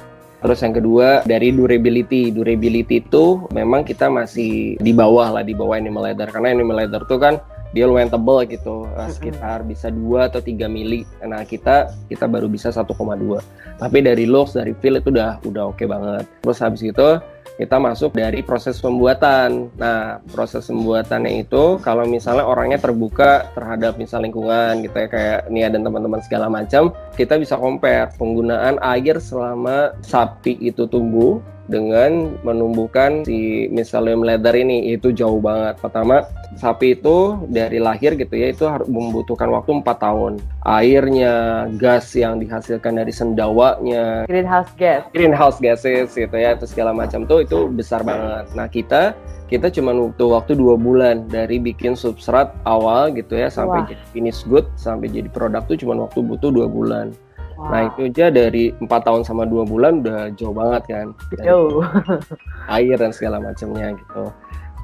[0.45, 2.29] Terus yang kedua dari durability.
[2.29, 7.01] Durability itu memang kita masih di bawah lah di bawah animal leather karena animal leather
[7.09, 7.41] tuh kan
[7.73, 11.09] dia lumayan tebel gitu sekitar bisa 2 atau 3 mili.
[11.25, 13.41] Nah, kita kita baru bisa 1,2.
[13.81, 16.29] Tapi dari looks, dari feel itu udah udah oke okay banget.
[16.45, 17.09] Terus habis itu
[17.55, 19.71] kita masuk dari proses pembuatan.
[19.79, 25.71] Nah, proses pembuatannya itu kalau misalnya orangnya terbuka terhadap misal lingkungan gitu ya kayak Nia
[25.71, 33.25] dan teman-teman segala macam, kita bisa compare penggunaan air selama sapi itu tumbuh dengan menumbuhkan
[33.25, 35.81] si misalium leather ini itu jauh banget.
[35.81, 36.29] Pertama,
[36.61, 40.33] sapi itu dari lahir gitu ya itu harus membutuhkan waktu 4 tahun.
[40.65, 47.25] Airnya, gas yang dihasilkan dari sendawanya, greenhouse gas, greenhouse gases gitu ya itu segala macam
[47.25, 48.49] tuh itu besar banget.
[48.53, 53.85] Nah kita kita cuma butuh waktu dua bulan dari bikin substrat awal gitu ya sampai
[53.85, 53.89] Wah.
[53.93, 57.13] jadi finish good sampai jadi produk tuh cuma waktu butuh dua bulan.
[57.55, 57.71] Wow.
[57.71, 61.07] Nah itu aja dari empat tahun sama dua bulan udah jauh banget kan.
[61.43, 61.83] Jauh.
[62.77, 64.25] air dan segala macamnya gitu.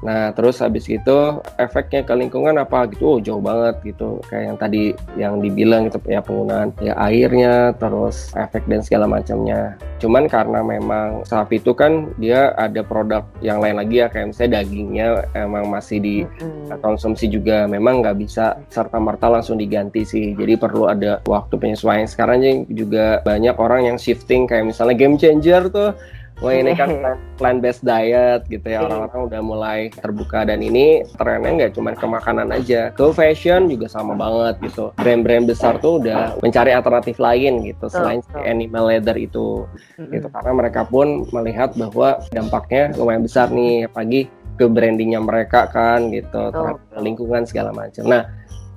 [0.01, 1.17] Nah, terus habis itu
[1.61, 4.17] efeknya ke lingkungan apa gitu, oh, jauh banget gitu.
[4.25, 4.83] Kayak yang tadi
[5.13, 9.77] yang dibilang gitu ya penggunaan ya airnya, terus efek dan segala macamnya.
[10.01, 14.65] Cuman karena memang sapi itu kan dia ada produk yang lain lagi ya kayak misalnya
[14.65, 20.33] dagingnya emang masih dikonsumsi juga memang nggak bisa serta merta langsung diganti sih.
[20.33, 22.09] Jadi perlu ada waktu penyesuaian.
[22.09, 22.41] Sekarang
[22.73, 25.93] juga banyak orang yang shifting kayak misalnya game changer tuh
[26.41, 26.89] Wah ini kan
[27.37, 28.81] plant based diet gitu ya.
[28.81, 30.41] Orang-orang udah mulai terbuka.
[30.41, 34.89] Dan ini trennya nggak cuma ke makanan aja, ke fashion juga sama banget gitu.
[34.97, 39.69] Brand-brand besar tuh udah mencari alternatif lain gitu selain si animal leather itu.
[40.01, 44.25] Gitu karena mereka pun melihat bahwa dampaknya lumayan besar nih pagi
[44.57, 48.03] ke brandingnya mereka kan gitu terhadap lingkungan segala macam.
[48.09, 48.25] Nah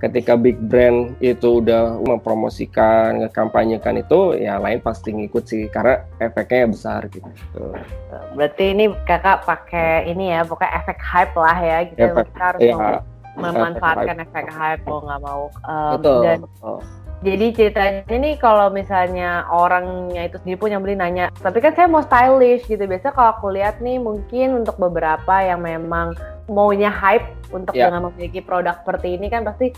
[0.02, 6.70] ketika big brand itu udah mempromosikan, ngekampanyekan itu, ya lain pasti ngikut sih karena efeknya
[6.70, 7.30] besar gitu.
[8.35, 12.04] Berarti ini kakak pakai ini ya, pokoknya efek hype lah ya, gitu.
[12.11, 12.76] Efek, kita harus ya,
[13.35, 15.42] memanfaatkan efek hype, mau nggak mau.
[15.66, 16.20] Um, Betul.
[16.22, 16.80] Dan Oh.
[17.24, 21.88] Jadi ceritanya nih kalau misalnya orangnya itu sendiri pun yang beli nanya, tapi kan saya
[21.88, 22.84] mau stylish gitu.
[22.84, 26.12] Biasa kalau aku lihat nih mungkin untuk beberapa yang memang
[26.52, 27.88] maunya hype untuk Ya.
[27.88, 29.72] dengan memiliki produk seperti ini kan pasti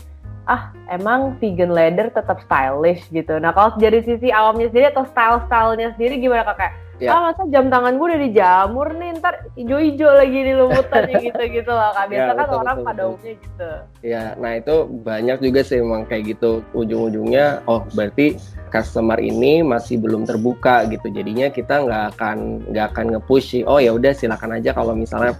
[0.47, 3.39] ah emang vegan leather tetap stylish gitu.
[3.39, 6.75] Nah kalau dari sisi awamnya sendiri atau style-stylenya sendiri gimana kakak?
[6.97, 7.13] Ya.
[7.13, 11.93] Ah masa jam tangan gue udah dijamur nih ntar ijo-ijo lagi nih lumutannya gitu-gitu loh
[11.93, 12.05] kak.
[12.09, 13.71] Biasa Ya, kan betul, orang betul, pada umumnya gitu.
[14.01, 16.65] Ya, nah itu banyak juga sih emang kayak gitu.
[16.73, 18.41] Ujung-ujungnya, oh berarti
[18.73, 21.07] customer ini masih belum terbuka gitu.
[21.13, 23.61] Jadinya kita nggak akan nggak akan nge-push sih.
[23.69, 25.37] Oh ya udah silakan aja kalau misalnya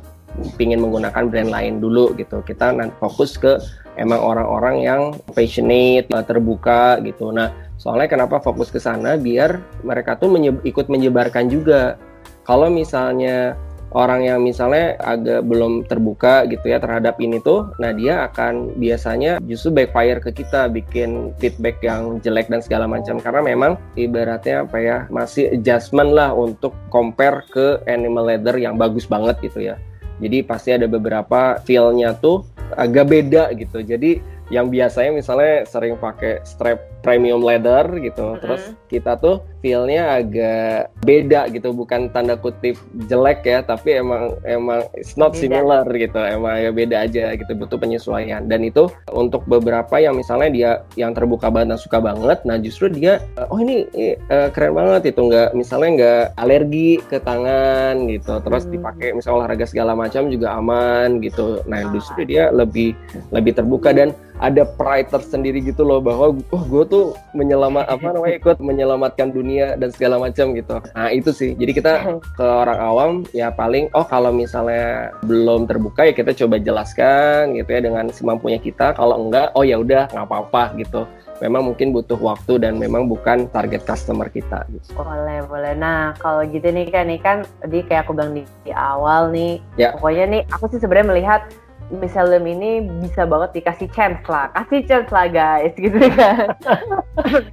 [0.62, 2.46] pingin menggunakan brand lain dulu gitu.
[2.46, 3.58] Kita nanti fokus ke
[3.98, 5.02] emang orang-orang yang
[5.34, 7.34] passionate, eh, terbuka gitu.
[7.34, 11.96] Nah, soalnya kenapa fokus ke sana biar mereka tuh menye- ikut menyebarkan juga.
[12.44, 13.56] Kalau misalnya
[13.96, 19.40] orang yang misalnya agak belum terbuka gitu ya terhadap ini tuh, nah dia akan biasanya
[19.48, 24.78] justru backfire ke kita, bikin feedback yang jelek dan segala macam karena memang ibaratnya apa
[24.80, 29.80] ya masih adjustment lah untuk compare ke animal leather yang bagus banget gitu ya.
[30.18, 32.44] Jadi pasti ada beberapa feel-nya tuh
[32.76, 33.86] agak beda gitu.
[33.86, 38.42] Jadi yang biasanya misalnya sering pakai strap premium leather gitu, Mm-mm.
[38.44, 42.76] terus kita tuh feel-nya agak beda gitu, bukan tanda kutip
[43.08, 45.40] jelek ya, tapi emang emang it's not Beda.
[45.40, 48.44] similar gitu, emang ya beda aja gitu, butuh penyesuaian.
[48.48, 52.92] Dan itu untuk beberapa yang misalnya dia yang terbuka banget dan suka banget, nah justru
[52.92, 54.18] dia oh ini eh,
[54.52, 58.74] keren banget itu nggak misalnya nggak alergi ke tangan gitu, terus Hmm.
[58.74, 61.64] dipakai misalnya olahraga segala macam juga aman gitu.
[61.72, 61.92] Nah Ah.
[61.96, 62.92] justru dia lebih
[63.32, 68.36] lebih terbuka dan ada pride tersendiri gitu loh bahwa oh gue tuh menyelamat apa namanya
[68.38, 70.78] ikut menyelamatkan dunia dan segala macam gitu.
[70.94, 71.58] Nah itu sih.
[71.58, 71.94] Jadi kita
[72.38, 77.70] ke orang awam ya paling oh kalau misalnya belum terbuka ya kita coba jelaskan gitu
[77.70, 78.94] ya dengan semampunya kita.
[78.94, 81.06] Kalau enggak oh ya udah nggak apa-apa gitu.
[81.38, 84.66] Memang mungkin butuh waktu dan memang bukan target customer kita.
[84.74, 84.90] Gitu.
[84.98, 85.78] Boleh, boleh.
[85.78, 89.62] Nah, kalau gitu nih kan, nih kan tadi kayak aku bilang di, di awal nih,
[89.78, 89.94] Ya.
[89.94, 91.42] pokoknya nih aku sih sebenarnya melihat
[91.88, 96.52] Miselium ini bisa banget dikasih chance lah, kasih chance lah guys, gitu kan.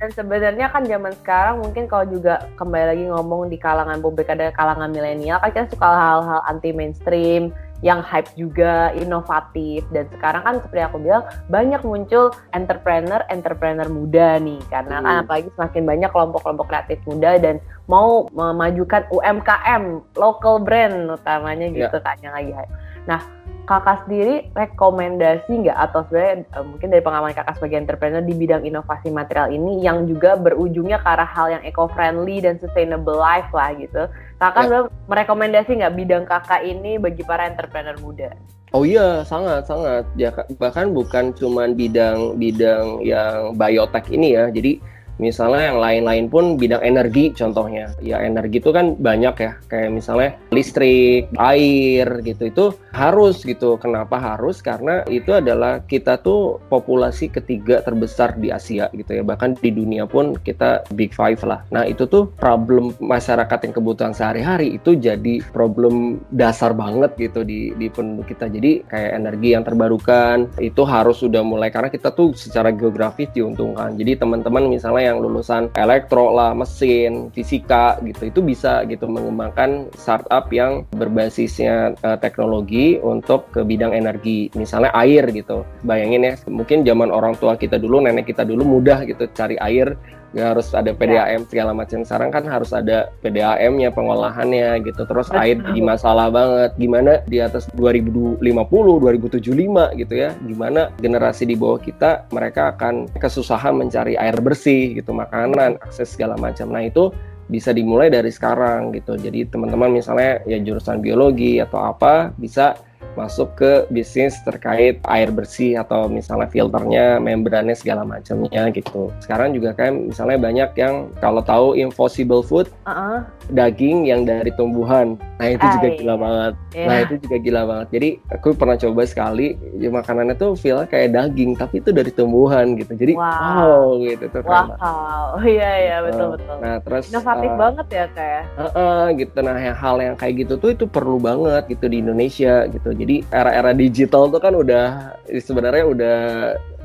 [0.03, 4.51] Dan sebenarnya kan zaman sekarang mungkin kalau juga kembali lagi ngomong di kalangan publik ada
[4.51, 10.55] kalangan milenial kan kita suka hal-hal anti mainstream yang hype juga, inovatif dan sekarang kan
[10.65, 11.21] seperti aku bilang
[11.53, 15.23] banyak muncul entrepreneur entrepreneur muda nih karena kan Hmm.
[15.29, 21.87] apalagi semakin banyak kelompok-kelompok kreatif muda dan mau memajukan UMKM local brand utamanya Ya.
[21.87, 22.73] gitu kan yang lagi hype.
[23.05, 23.21] Nah
[23.65, 28.63] kakak sendiri rekomendasi nggak atau sebenarnya eh, mungkin dari pengalaman kakak sebagai entrepreneur di bidang
[28.65, 33.73] inovasi material ini yang juga berujungnya ke arah hal yang eco-friendly dan sustainable life lah
[33.77, 34.09] gitu.
[34.37, 34.69] Kakak Ya.
[34.69, 38.33] sebenarnya merekomendasi nggak bidang kakak ini bagi para entrepreneur muda?
[38.75, 40.03] Oh iya, sangat sangat.
[40.19, 44.51] Ya, bahkan bukan cuman bidang bidang yang biotech ini ya.
[44.51, 44.83] Jadi
[45.19, 47.93] misalnya yang lain-lain pun bidang energi contohnya.
[48.03, 49.53] Ya energi itu kan banyak ya.
[49.71, 52.43] Kayak misalnya listrik, air gitu.
[52.49, 53.77] Itu harus gitu.
[53.79, 54.63] Kenapa harus?
[54.63, 59.23] Karena itu adalah kita tuh populasi ketiga terbesar di Asia gitu ya.
[59.23, 61.63] Bahkan di dunia pun kita big five lah.
[61.71, 67.75] Nah itu tuh problem masyarakat yang kebutuhan sehari-hari itu jadi problem dasar banget gitu di
[67.77, 68.49] di penduduk kita.
[68.51, 73.95] Jadi kayak energi yang terbarukan itu harus sudah mulai karena kita tuh secara geografis diuntungkan.
[73.99, 80.49] Jadi teman-teman misalnya yang lulusan elektro lah, mesin, fisika gitu itu bisa gitu mengembangkan startup
[80.49, 84.49] yang berbasisnya eh, teknologi untuk ke bidang energi.
[84.57, 85.63] Misalnya air gitu.
[85.85, 89.95] Bayangin ya, mungkin zaman orang tua kita dulu, nenek kita dulu mudah gitu cari air
[90.35, 92.03] nggak harus ada PDAM segala macam.
[92.03, 95.07] Sekarang kan harus ada PDAM-nya pengolahannya gitu.
[95.07, 95.41] Terus Betul.
[95.41, 96.75] air di masalah banget.
[96.75, 100.35] Gimana di atas 2050 2075 gitu ya.
[100.43, 106.35] Gimana generasi di bawah kita mereka akan kesusahan mencari air bersih gitu makanan akses segala
[106.35, 106.69] macam.
[106.75, 107.15] Nah itu
[107.47, 109.15] bisa dimulai dari sekarang gitu.
[109.15, 112.75] Jadi teman-teman misalnya ya jurusan biologi atau apa bisa
[113.15, 119.11] masuk ke bisnis terkait air bersih atau misalnya filternya, membrannya segala macamnya gitu.
[119.23, 123.23] Sekarang juga kan misalnya banyak yang kalau tahu impossible food Heeh.
[123.51, 125.15] daging yang dari tumbuhan.
[125.39, 126.23] Nah, itu juga Ah, gila iya.
[126.23, 126.53] banget.
[126.75, 126.87] Iya.
[126.87, 127.89] Nah, itu juga gila banget.
[127.93, 129.47] Jadi aku pernah coba sekali
[129.77, 132.95] ya, makanannya tuh feel kayak daging tapi itu dari tumbuhan gitu.
[132.95, 133.27] Jadi Wow.
[133.29, 134.79] wow, gitu tuh banget.
[134.81, 136.57] Wow, iya iya betul betul.
[136.63, 138.43] Nah, terus Inovatif uh, banget ya kayak.
[138.55, 142.89] Heeh, gitu nah hal yang kayak gitu tuh itu perlu banget gitu di Indonesia gitu
[142.95, 146.19] Jadi era-era digital tuh kan udah sebenarnya udah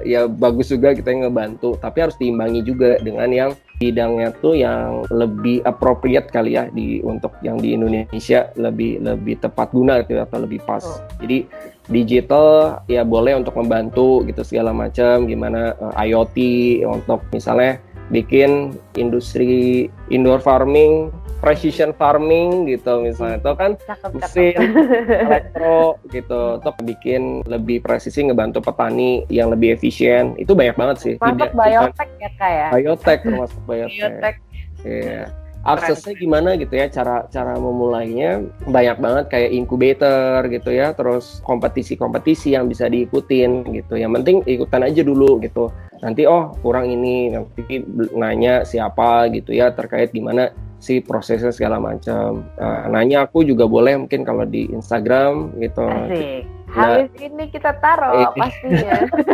[0.04, 5.08] ya bagus juga kita yang ngebantu, tapi harus diimbangi juga dengan yang bidangnya tuh yang
[5.08, 10.44] lebih appropriate kali ya di untuk yang di Indonesia lebih lebih tepat guna gitu atau
[10.44, 10.84] lebih pas.
[10.84, 11.00] Oh.
[11.24, 11.48] Jadi
[11.88, 16.38] digital ya boleh untuk membantu gitu segala macam gimana uh, IoT
[16.86, 17.80] untuk misalnya
[18.10, 23.40] bikin industri indoor farming precision farming gitu misalnya.
[23.40, 23.72] Itu kan?
[24.12, 24.60] Mesin
[25.28, 26.60] elektro gitu.
[26.60, 30.36] Untuk bikin lebih presisi ngebantu petani yang lebih efisien.
[30.36, 31.14] Itu banyak banget sih.
[31.18, 32.70] Masuk biotech ya kayak ya?
[32.76, 34.36] biotech termasuk biotech, biotech.
[34.84, 35.24] Iya
[35.64, 36.90] aksesnya gimana gitu ya?
[36.90, 44.00] Cara cara memulainya banyak banget kayak incubator gitu ya terus kompetisi-kompetisi yang bisa diikutin gitu.
[44.00, 45.70] Yang penting ikutan aja dulu gitu.
[46.00, 47.84] Nanti oh kurang ini nanti
[48.16, 52.48] nanya siapa gitu ya terkait gimana si prosesnya segala macam.
[52.56, 55.84] Nah, nanya aku juga boleh mungkin kalau di Instagram gitu.
[55.86, 56.48] Asik.
[56.70, 58.94] Nah, Habis ini kita taruh eh, pastinya.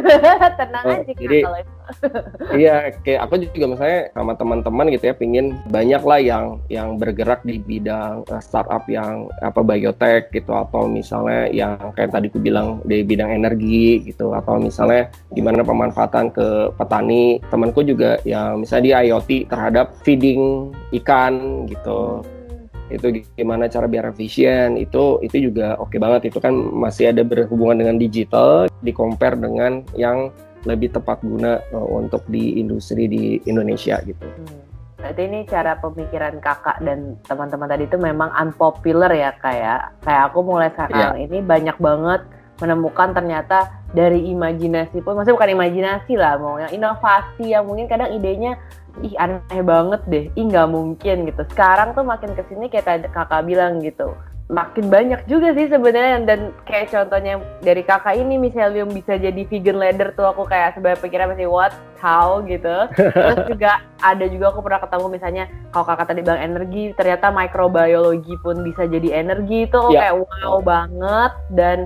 [0.60, 1.74] Tenang oh, aja jadi, kalau itu.
[2.64, 7.44] iya, kayak aku juga misalnya sama teman-teman gitu ya, pingin banyak lah yang yang bergerak
[7.44, 12.80] di bidang uh, startup yang apa biotech gitu atau misalnya yang kayak tadi aku bilang
[12.88, 17.44] di bidang energi gitu atau misalnya gimana pemanfaatan ke petani.
[17.52, 20.72] Temanku juga yang misalnya di IoT terhadap feeding
[21.04, 22.24] ikan gitu
[22.90, 27.26] itu gimana cara biar efisien itu itu juga oke okay banget itu kan masih ada
[27.26, 30.30] berhubungan dengan digital di compare dengan yang
[30.66, 34.26] lebih tepat guna uh, untuk di industri di Indonesia gitu.
[34.26, 34.66] Hmm.
[34.98, 39.76] Berarti ini cara pemikiran kakak dan teman-teman tadi itu memang unpopular ya kayak ya?
[40.02, 41.26] kayak aku mulai sekarang yeah.
[41.30, 42.26] ini banyak banget
[42.58, 48.16] menemukan ternyata dari imajinasi pun maksudnya bukan imajinasi lah mau yang inovasi yang mungkin kadang
[48.16, 48.56] idenya
[49.04, 50.26] ih aneh banget deh.
[50.38, 51.42] Ih nggak mungkin gitu.
[51.52, 54.16] Sekarang tuh makin ke sini kayak kakak bilang gitu.
[54.46, 56.22] Makin banyak juga sih sebenarnya.
[56.24, 60.30] Dan kayak contohnya dari kakak ini misalnya bisa jadi vegan leader tuh.
[60.32, 61.74] Aku kayak sebenarnya pikiran masih what?
[61.98, 62.46] How?
[62.46, 62.76] gitu.
[62.94, 68.36] Terus juga ada juga aku pernah ketemu misalnya kalau kakak tadi bilang energi ternyata mikrobiologi
[68.46, 69.66] pun bisa jadi energi.
[69.66, 70.14] Itu yeah.
[70.14, 71.32] kayak wow banget.
[71.50, 71.78] Dan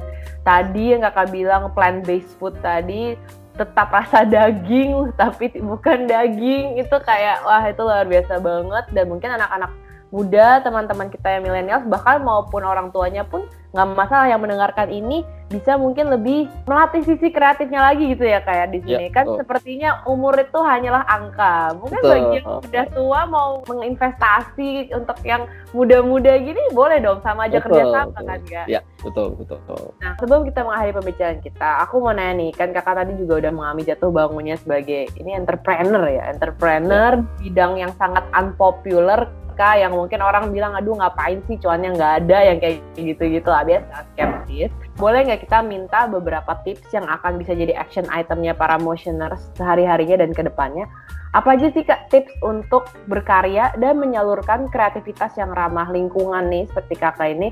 [0.44, 3.16] tadi yang kakak bilang plant based food tadi
[3.60, 6.80] tetap rasa daging tapi bukan daging.
[6.80, 8.86] Itu kayak wah itu luar biasa banget.
[8.96, 14.26] Dan mungkin anak-anak muda, teman-teman kita yang milenial, bahkan maupun orang tuanya pun nggak masalah
[14.26, 19.10] yang mendengarkan ini bisa mungkin lebih melatih sisi kreatifnya lagi gitu ya kayak di sini
[19.10, 19.38] ya, kan betul.
[19.42, 22.14] sepertinya umur itu hanyalah angka mungkin betul.
[22.14, 27.66] bagi yang udah tua mau menginvestasi untuk yang muda-muda gini boleh dong sama aja betul,
[27.66, 32.14] kerja sama kan ya ya betul betul nah sebelum kita mengakhiri pembicaraan kita aku mau
[32.14, 37.12] nanya nih kan kakak tadi juga udah mengalami jatuh bangunnya sebagai ini entrepreneur ya entrepreneur
[37.22, 37.26] ya.
[37.42, 42.38] bidang yang sangat unpopular mereka yang mungkin orang bilang aduh ngapain sih cuannya nggak ada
[42.48, 43.68] yang kayak gitu-gitu lah.
[43.68, 48.80] Biasa skeptis boleh nggak kita minta beberapa tips yang akan bisa jadi action itemnya para
[48.80, 50.88] motioners sehari-harinya dan ke depannya
[51.36, 56.96] apa aja sih kak tips untuk berkarya dan menyalurkan kreativitas yang ramah lingkungan nih seperti
[56.96, 57.52] kakak ini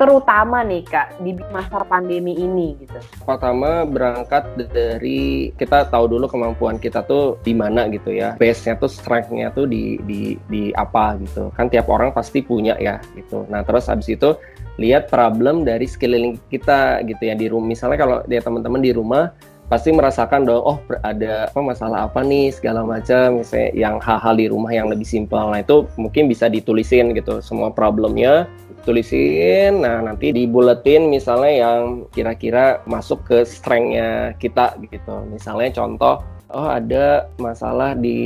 [0.00, 2.96] terutama nih kak di masa pandemi ini gitu?
[3.20, 8.88] Pertama berangkat dari kita tahu dulu kemampuan kita tuh di mana gitu ya, base-nya tuh
[8.88, 11.52] strength-nya tuh di di di apa gitu.
[11.52, 13.44] Kan tiap orang pasti punya ya gitu.
[13.52, 14.32] Nah terus habis itu
[14.80, 17.68] lihat problem dari sekeliling kita gitu ya di rumah.
[17.68, 19.28] Misalnya kalau dia teman-teman di rumah
[19.70, 24.50] pasti merasakan dong oh ada apa masalah apa nih segala macam misalnya yang hal-hal di
[24.50, 25.46] rumah yang lebih simpel.
[25.46, 28.50] Nah itu mungkin bisa ditulisin gitu semua problemnya
[28.82, 31.80] tulisin nah nanti dibuletin misalnya yang
[32.10, 35.22] kira-kira masuk ke strengthnya kita gitu.
[35.30, 36.18] Misalnya contoh
[36.50, 38.18] oh ada masalah di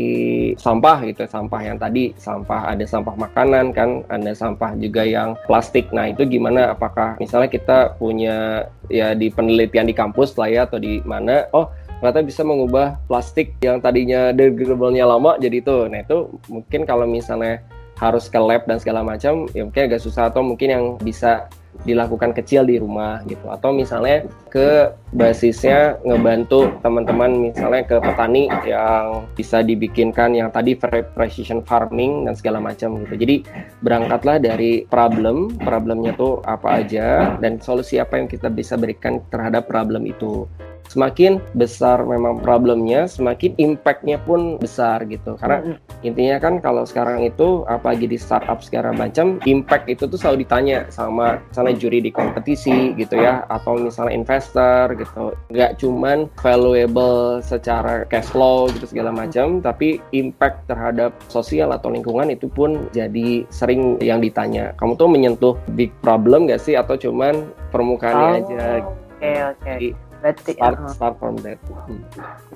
[0.56, 5.88] sampah gitu sampah yang tadi sampah ada sampah makanan kan ada sampah juga yang plastik.
[5.92, 6.72] Nah itu gimana?
[6.72, 11.68] Apakah misalnya kita punya ya di penelitian di kampus lah ya atau di mana oh
[12.00, 15.88] ternyata bisa mengubah plastik yang tadinya degradable-nya lama jadi itu.
[15.88, 17.64] Nah itu mungkin kalau misalnya
[17.98, 21.46] harus ke lab dan segala macam ya mungkin agak susah atau mungkin yang bisa
[21.83, 23.50] dilakukan kecil di rumah gitu.
[23.50, 30.78] Atau misalnya ke basisnya ngebantu teman-teman misalnya ke petani yang bisa dibikinkan yang tadi
[31.18, 33.18] precision farming dan segala macam gitu.
[33.18, 33.42] Jadi
[33.83, 39.66] berangkatlah dari problem problemnya tuh apa aja dan solusi apa yang kita bisa berikan terhadap
[39.66, 40.46] problem itu
[40.88, 45.37] semakin besar memang problemnya, semakin impactnya pun besar gitu.
[45.40, 46.07] Karena mm -hmm.
[46.07, 50.87] intinya kan kalau sekarang itu apalagi di startup segala macam, impact itu tuh selalu ditanya
[50.92, 55.35] sama misalnya juri di kompetisi gitu ya, atau misalnya investor gitu.
[55.51, 62.31] Nggak cuman valuable secara cash flow gitu segala macam, tapi impact terhadap sosial atau lingkungan
[62.31, 64.73] itu pun jadi sering yang ditanya.
[64.79, 68.44] Kamu tuh menyentuh big problem gak sih atau cuman permukaannya oh, aja?
[68.44, 69.75] Oke okay, oke.
[69.79, 71.60] Okay berarti start, uh, start from that.
[71.68, 72.00] Hmm.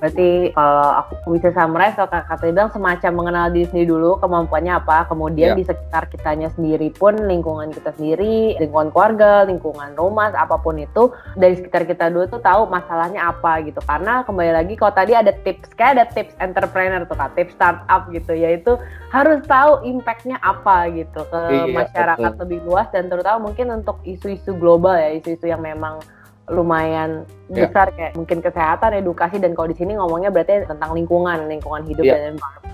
[0.00, 5.04] Berarti kalau aku bisa summarize kalau kata bilang semacam mengenal diri sendiri dulu kemampuannya apa,
[5.12, 5.58] kemudian yeah.
[5.60, 11.12] di sekitar kitanya sendiri pun lingkungan kita sendiri, lingkungan keluarga, lingkungan rumah, apa pun itu
[11.36, 13.84] dari sekitar kita dulu tuh tahu masalahnya apa gitu.
[13.84, 18.08] Karena kembali lagi kalau tadi ada tips kayak ada tips entrepreneur tuh kan, tips startup
[18.08, 18.80] gitu, yaitu
[19.12, 22.42] harus tahu impactnya apa gitu ke iya, masyarakat betul.
[22.48, 26.00] lebih luas dan terutama mungkin untuk isu-isu global ya, isu-isu yang memang
[26.48, 27.68] lumayan yeah.
[27.68, 32.04] besar kayak mungkin kesehatan, edukasi dan kalau di sini ngomongnya berarti tentang lingkungan, lingkungan hidup
[32.04, 32.16] yeah.
[32.16, 32.68] dan environment.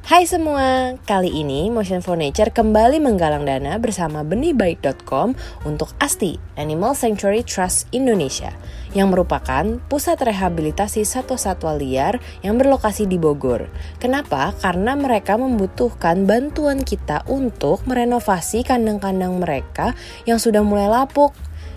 [0.00, 6.96] Hai semua, kali ini Motion for Nature kembali menggalang dana bersama benihbaik.com untuk ASTI, Animal
[6.98, 8.50] Sanctuary Trust Indonesia,
[8.90, 13.70] yang merupakan pusat rehabilitasi satwa-satwa liar yang berlokasi di Bogor.
[14.02, 14.50] Kenapa?
[14.58, 19.94] Karena mereka membutuhkan bantuan kita untuk merenovasi kandang-kandang mereka
[20.26, 21.36] yang sudah mulai lapuk.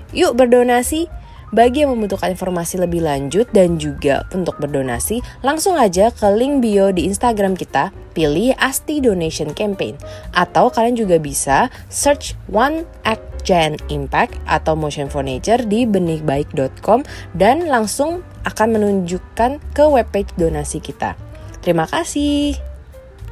[0.10, 1.23] Yuk berdonasi!
[1.54, 6.89] Bagi yang membutuhkan informasi lebih lanjut dan juga untuk berdonasi, langsung aja ke link bio
[6.89, 10.01] di Instagram kita, pilih Asti Donation Campaign.
[10.34, 17.06] Atau kalian juga bisa search One Act Giant Impact atau Motion for Nature di benihbaik.com
[17.38, 21.14] dan langsung akan menunjukkan ke webpage donasi kita.
[21.62, 22.73] Terima kasih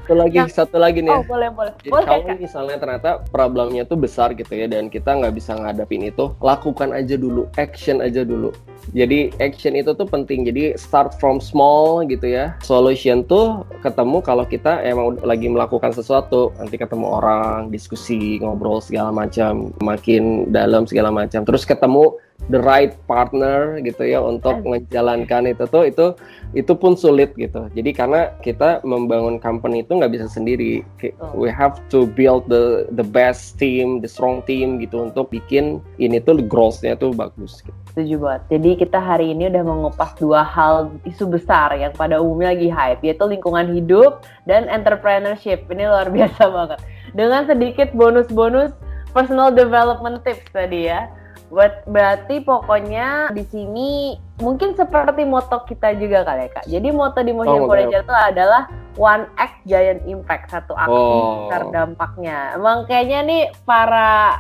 [0.02, 1.74] satu lagi yang, satu lagi nih oh boleh boleh.
[1.80, 6.04] Jadi boleh kalau misalnya ternyata problemnya tuh besar gitu ya dan kita nggak bisa ngadapin
[6.04, 8.50] itu lakukan aja dulu action aja dulu.
[8.98, 10.42] Jadi action itu tuh penting.
[10.42, 12.58] Jadi start from small gitu ya.
[12.66, 16.50] Solution tuh ketemu kalau kita emang lagi melakukan sesuatu.
[16.58, 21.46] Nanti ketemu orang diskusi ngobrol segala macam makin dalam segala macam.
[21.46, 22.18] Terus ketemu
[22.50, 26.06] the right partner gitu ya untuk menjalankan itu tuh itu
[26.52, 27.72] itu pun sulit gitu.
[27.72, 30.84] Jadi karena kita membangun company itu nggak bisa sendiri.
[31.32, 36.20] We have to build the the best team, the strong team gitu untuk bikin ini
[36.20, 37.64] tuh growth-nya tuh bagus.
[37.64, 37.78] Gitu.
[37.96, 38.42] Setuju banget.
[38.52, 43.02] Jadi kita hari ini udah mengupas dua hal isu besar yang pada umumnya lagi hype,
[43.04, 45.64] yaitu lingkungan hidup dan entrepreneurship.
[45.72, 46.80] Ini luar biasa banget.
[47.16, 48.76] Dengan sedikit bonus-bonus
[49.12, 51.12] personal development tips tadi ya
[51.52, 56.66] Buat berarti pokoknya di sini mungkin seperti moto kita juga kali ya kak.
[56.72, 61.52] Jadi moto di Motion oh, Voyager itu adalah One Act Giant Impact satu aksi oh.
[61.52, 62.56] besar dampaknya.
[62.56, 64.40] Emang kayaknya nih para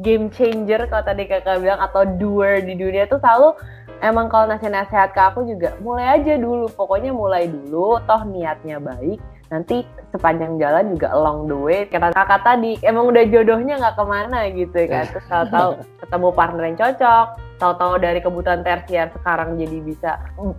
[0.00, 3.52] game changer kalau tadi kakak bilang atau doer di dunia itu selalu
[3.98, 9.18] emang kalau nasihat-nasihat ke aku juga mulai aja dulu pokoknya mulai dulu toh niatnya baik
[9.48, 14.04] nanti sepanjang jalan juga along the way kata kakak tadi emang udah jodohnya nggak ke
[14.04, 15.70] mana gitu kan terus tahu-tahu
[16.04, 17.26] ketemu partner yang cocok
[17.58, 20.10] tahu-tahu dari kebutuhan tersier sekarang jadi bisa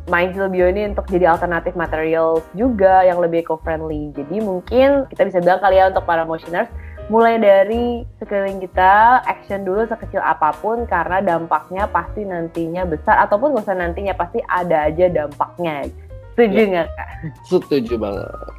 [0.10, 5.40] main Silvio ini untuk jadi alternatif material juga yang lebih eco-friendly jadi mungkin kita bisa
[5.40, 6.70] bilang kali ya untuk para motioners
[7.10, 13.58] mulai dari sekeliling kita action dulu sekecil apa pun karena dampaknya pasti nantinya besar ataupun
[13.58, 15.90] gak usah nantinya pasti ada aja dampaknya
[16.40, 16.68] setuju ya.
[16.72, 16.96] nggak ya.
[16.96, 17.10] kak?
[17.50, 18.59] Setuju banget.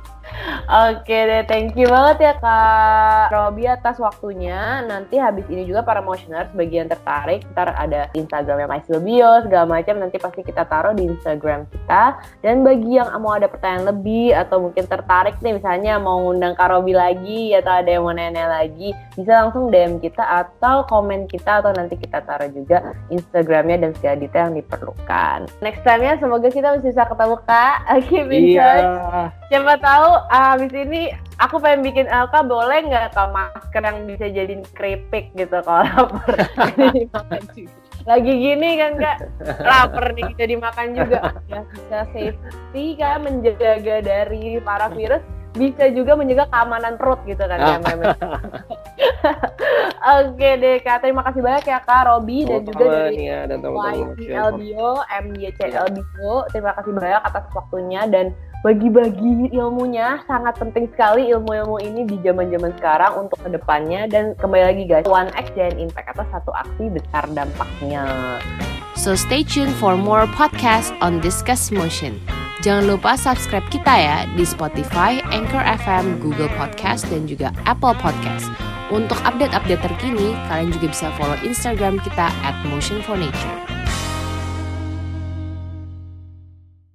[0.70, 4.86] Oke deh, thank you banget ya Kak Robi atas waktunya.
[4.86, 8.70] Nanti habis ini juga para motioners bagi yang tertarik, ntar ada Instagramnya
[9.02, 9.98] Bio segala macam.
[9.98, 12.22] Nanti pasti kita taruh di Instagram kita.
[12.38, 16.70] Dan bagi yang mau ada pertanyaan lebih atau mungkin tertarik nih, misalnya mau ngundang Kak
[16.70, 21.64] Robi lagi atau ada yang mau nanya lagi, bisa langsung DM kita atau komen kita
[21.64, 25.38] atau nanti kita taruh juga Instagramnya dan segala detail yang diperlukan.
[25.64, 27.76] Next time-nya semoga kita bisa ketemu Kak.
[27.98, 28.70] Oke, iya.
[29.50, 31.08] Siapa tahu abis ini
[31.40, 36.36] aku pengen bikin LK boleh nggak kalau masker yang bisa jadi keripik gitu kalau lapar?
[38.08, 39.16] Lagi gini kan kak?
[39.60, 41.20] Lapar nih jadi makan juga.
[41.48, 45.24] Ya bisa safety kan menjaga dari para virus.
[45.50, 48.14] Bisa juga menjaga keamanan perut gitu kan ya memang.
[50.20, 54.48] Oke deh kak, terima kasih banyak ya kak Robi dan juga dari ya, dan YCL
[54.56, 56.34] Bio, MYCL Bio.
[56.54, 62.76] Terima kasih banyak atas waktunya dan bagi-bagi ilmunya sangat penting sekali ilmu-ilmu ini di zaman-zaman
[62.76, 67.24] sekarang untuk ke depannya dan kembali lagi guys one dan impact atau satu aksi besar
[67.32, 68.04] dampaknya.
[69.00, 72.20] So stay tuned for more podcast on Discuss Motion.
[72.60, 78.52] Jangan lupa subscribe kita ya di Spotify, Anchor FM, Google Podcast, dan juga Apple Podcast.
[78.92, 83.79] Untuk update-update terkini, kalian juga bisa follow Instagram kita at Motion for Nature.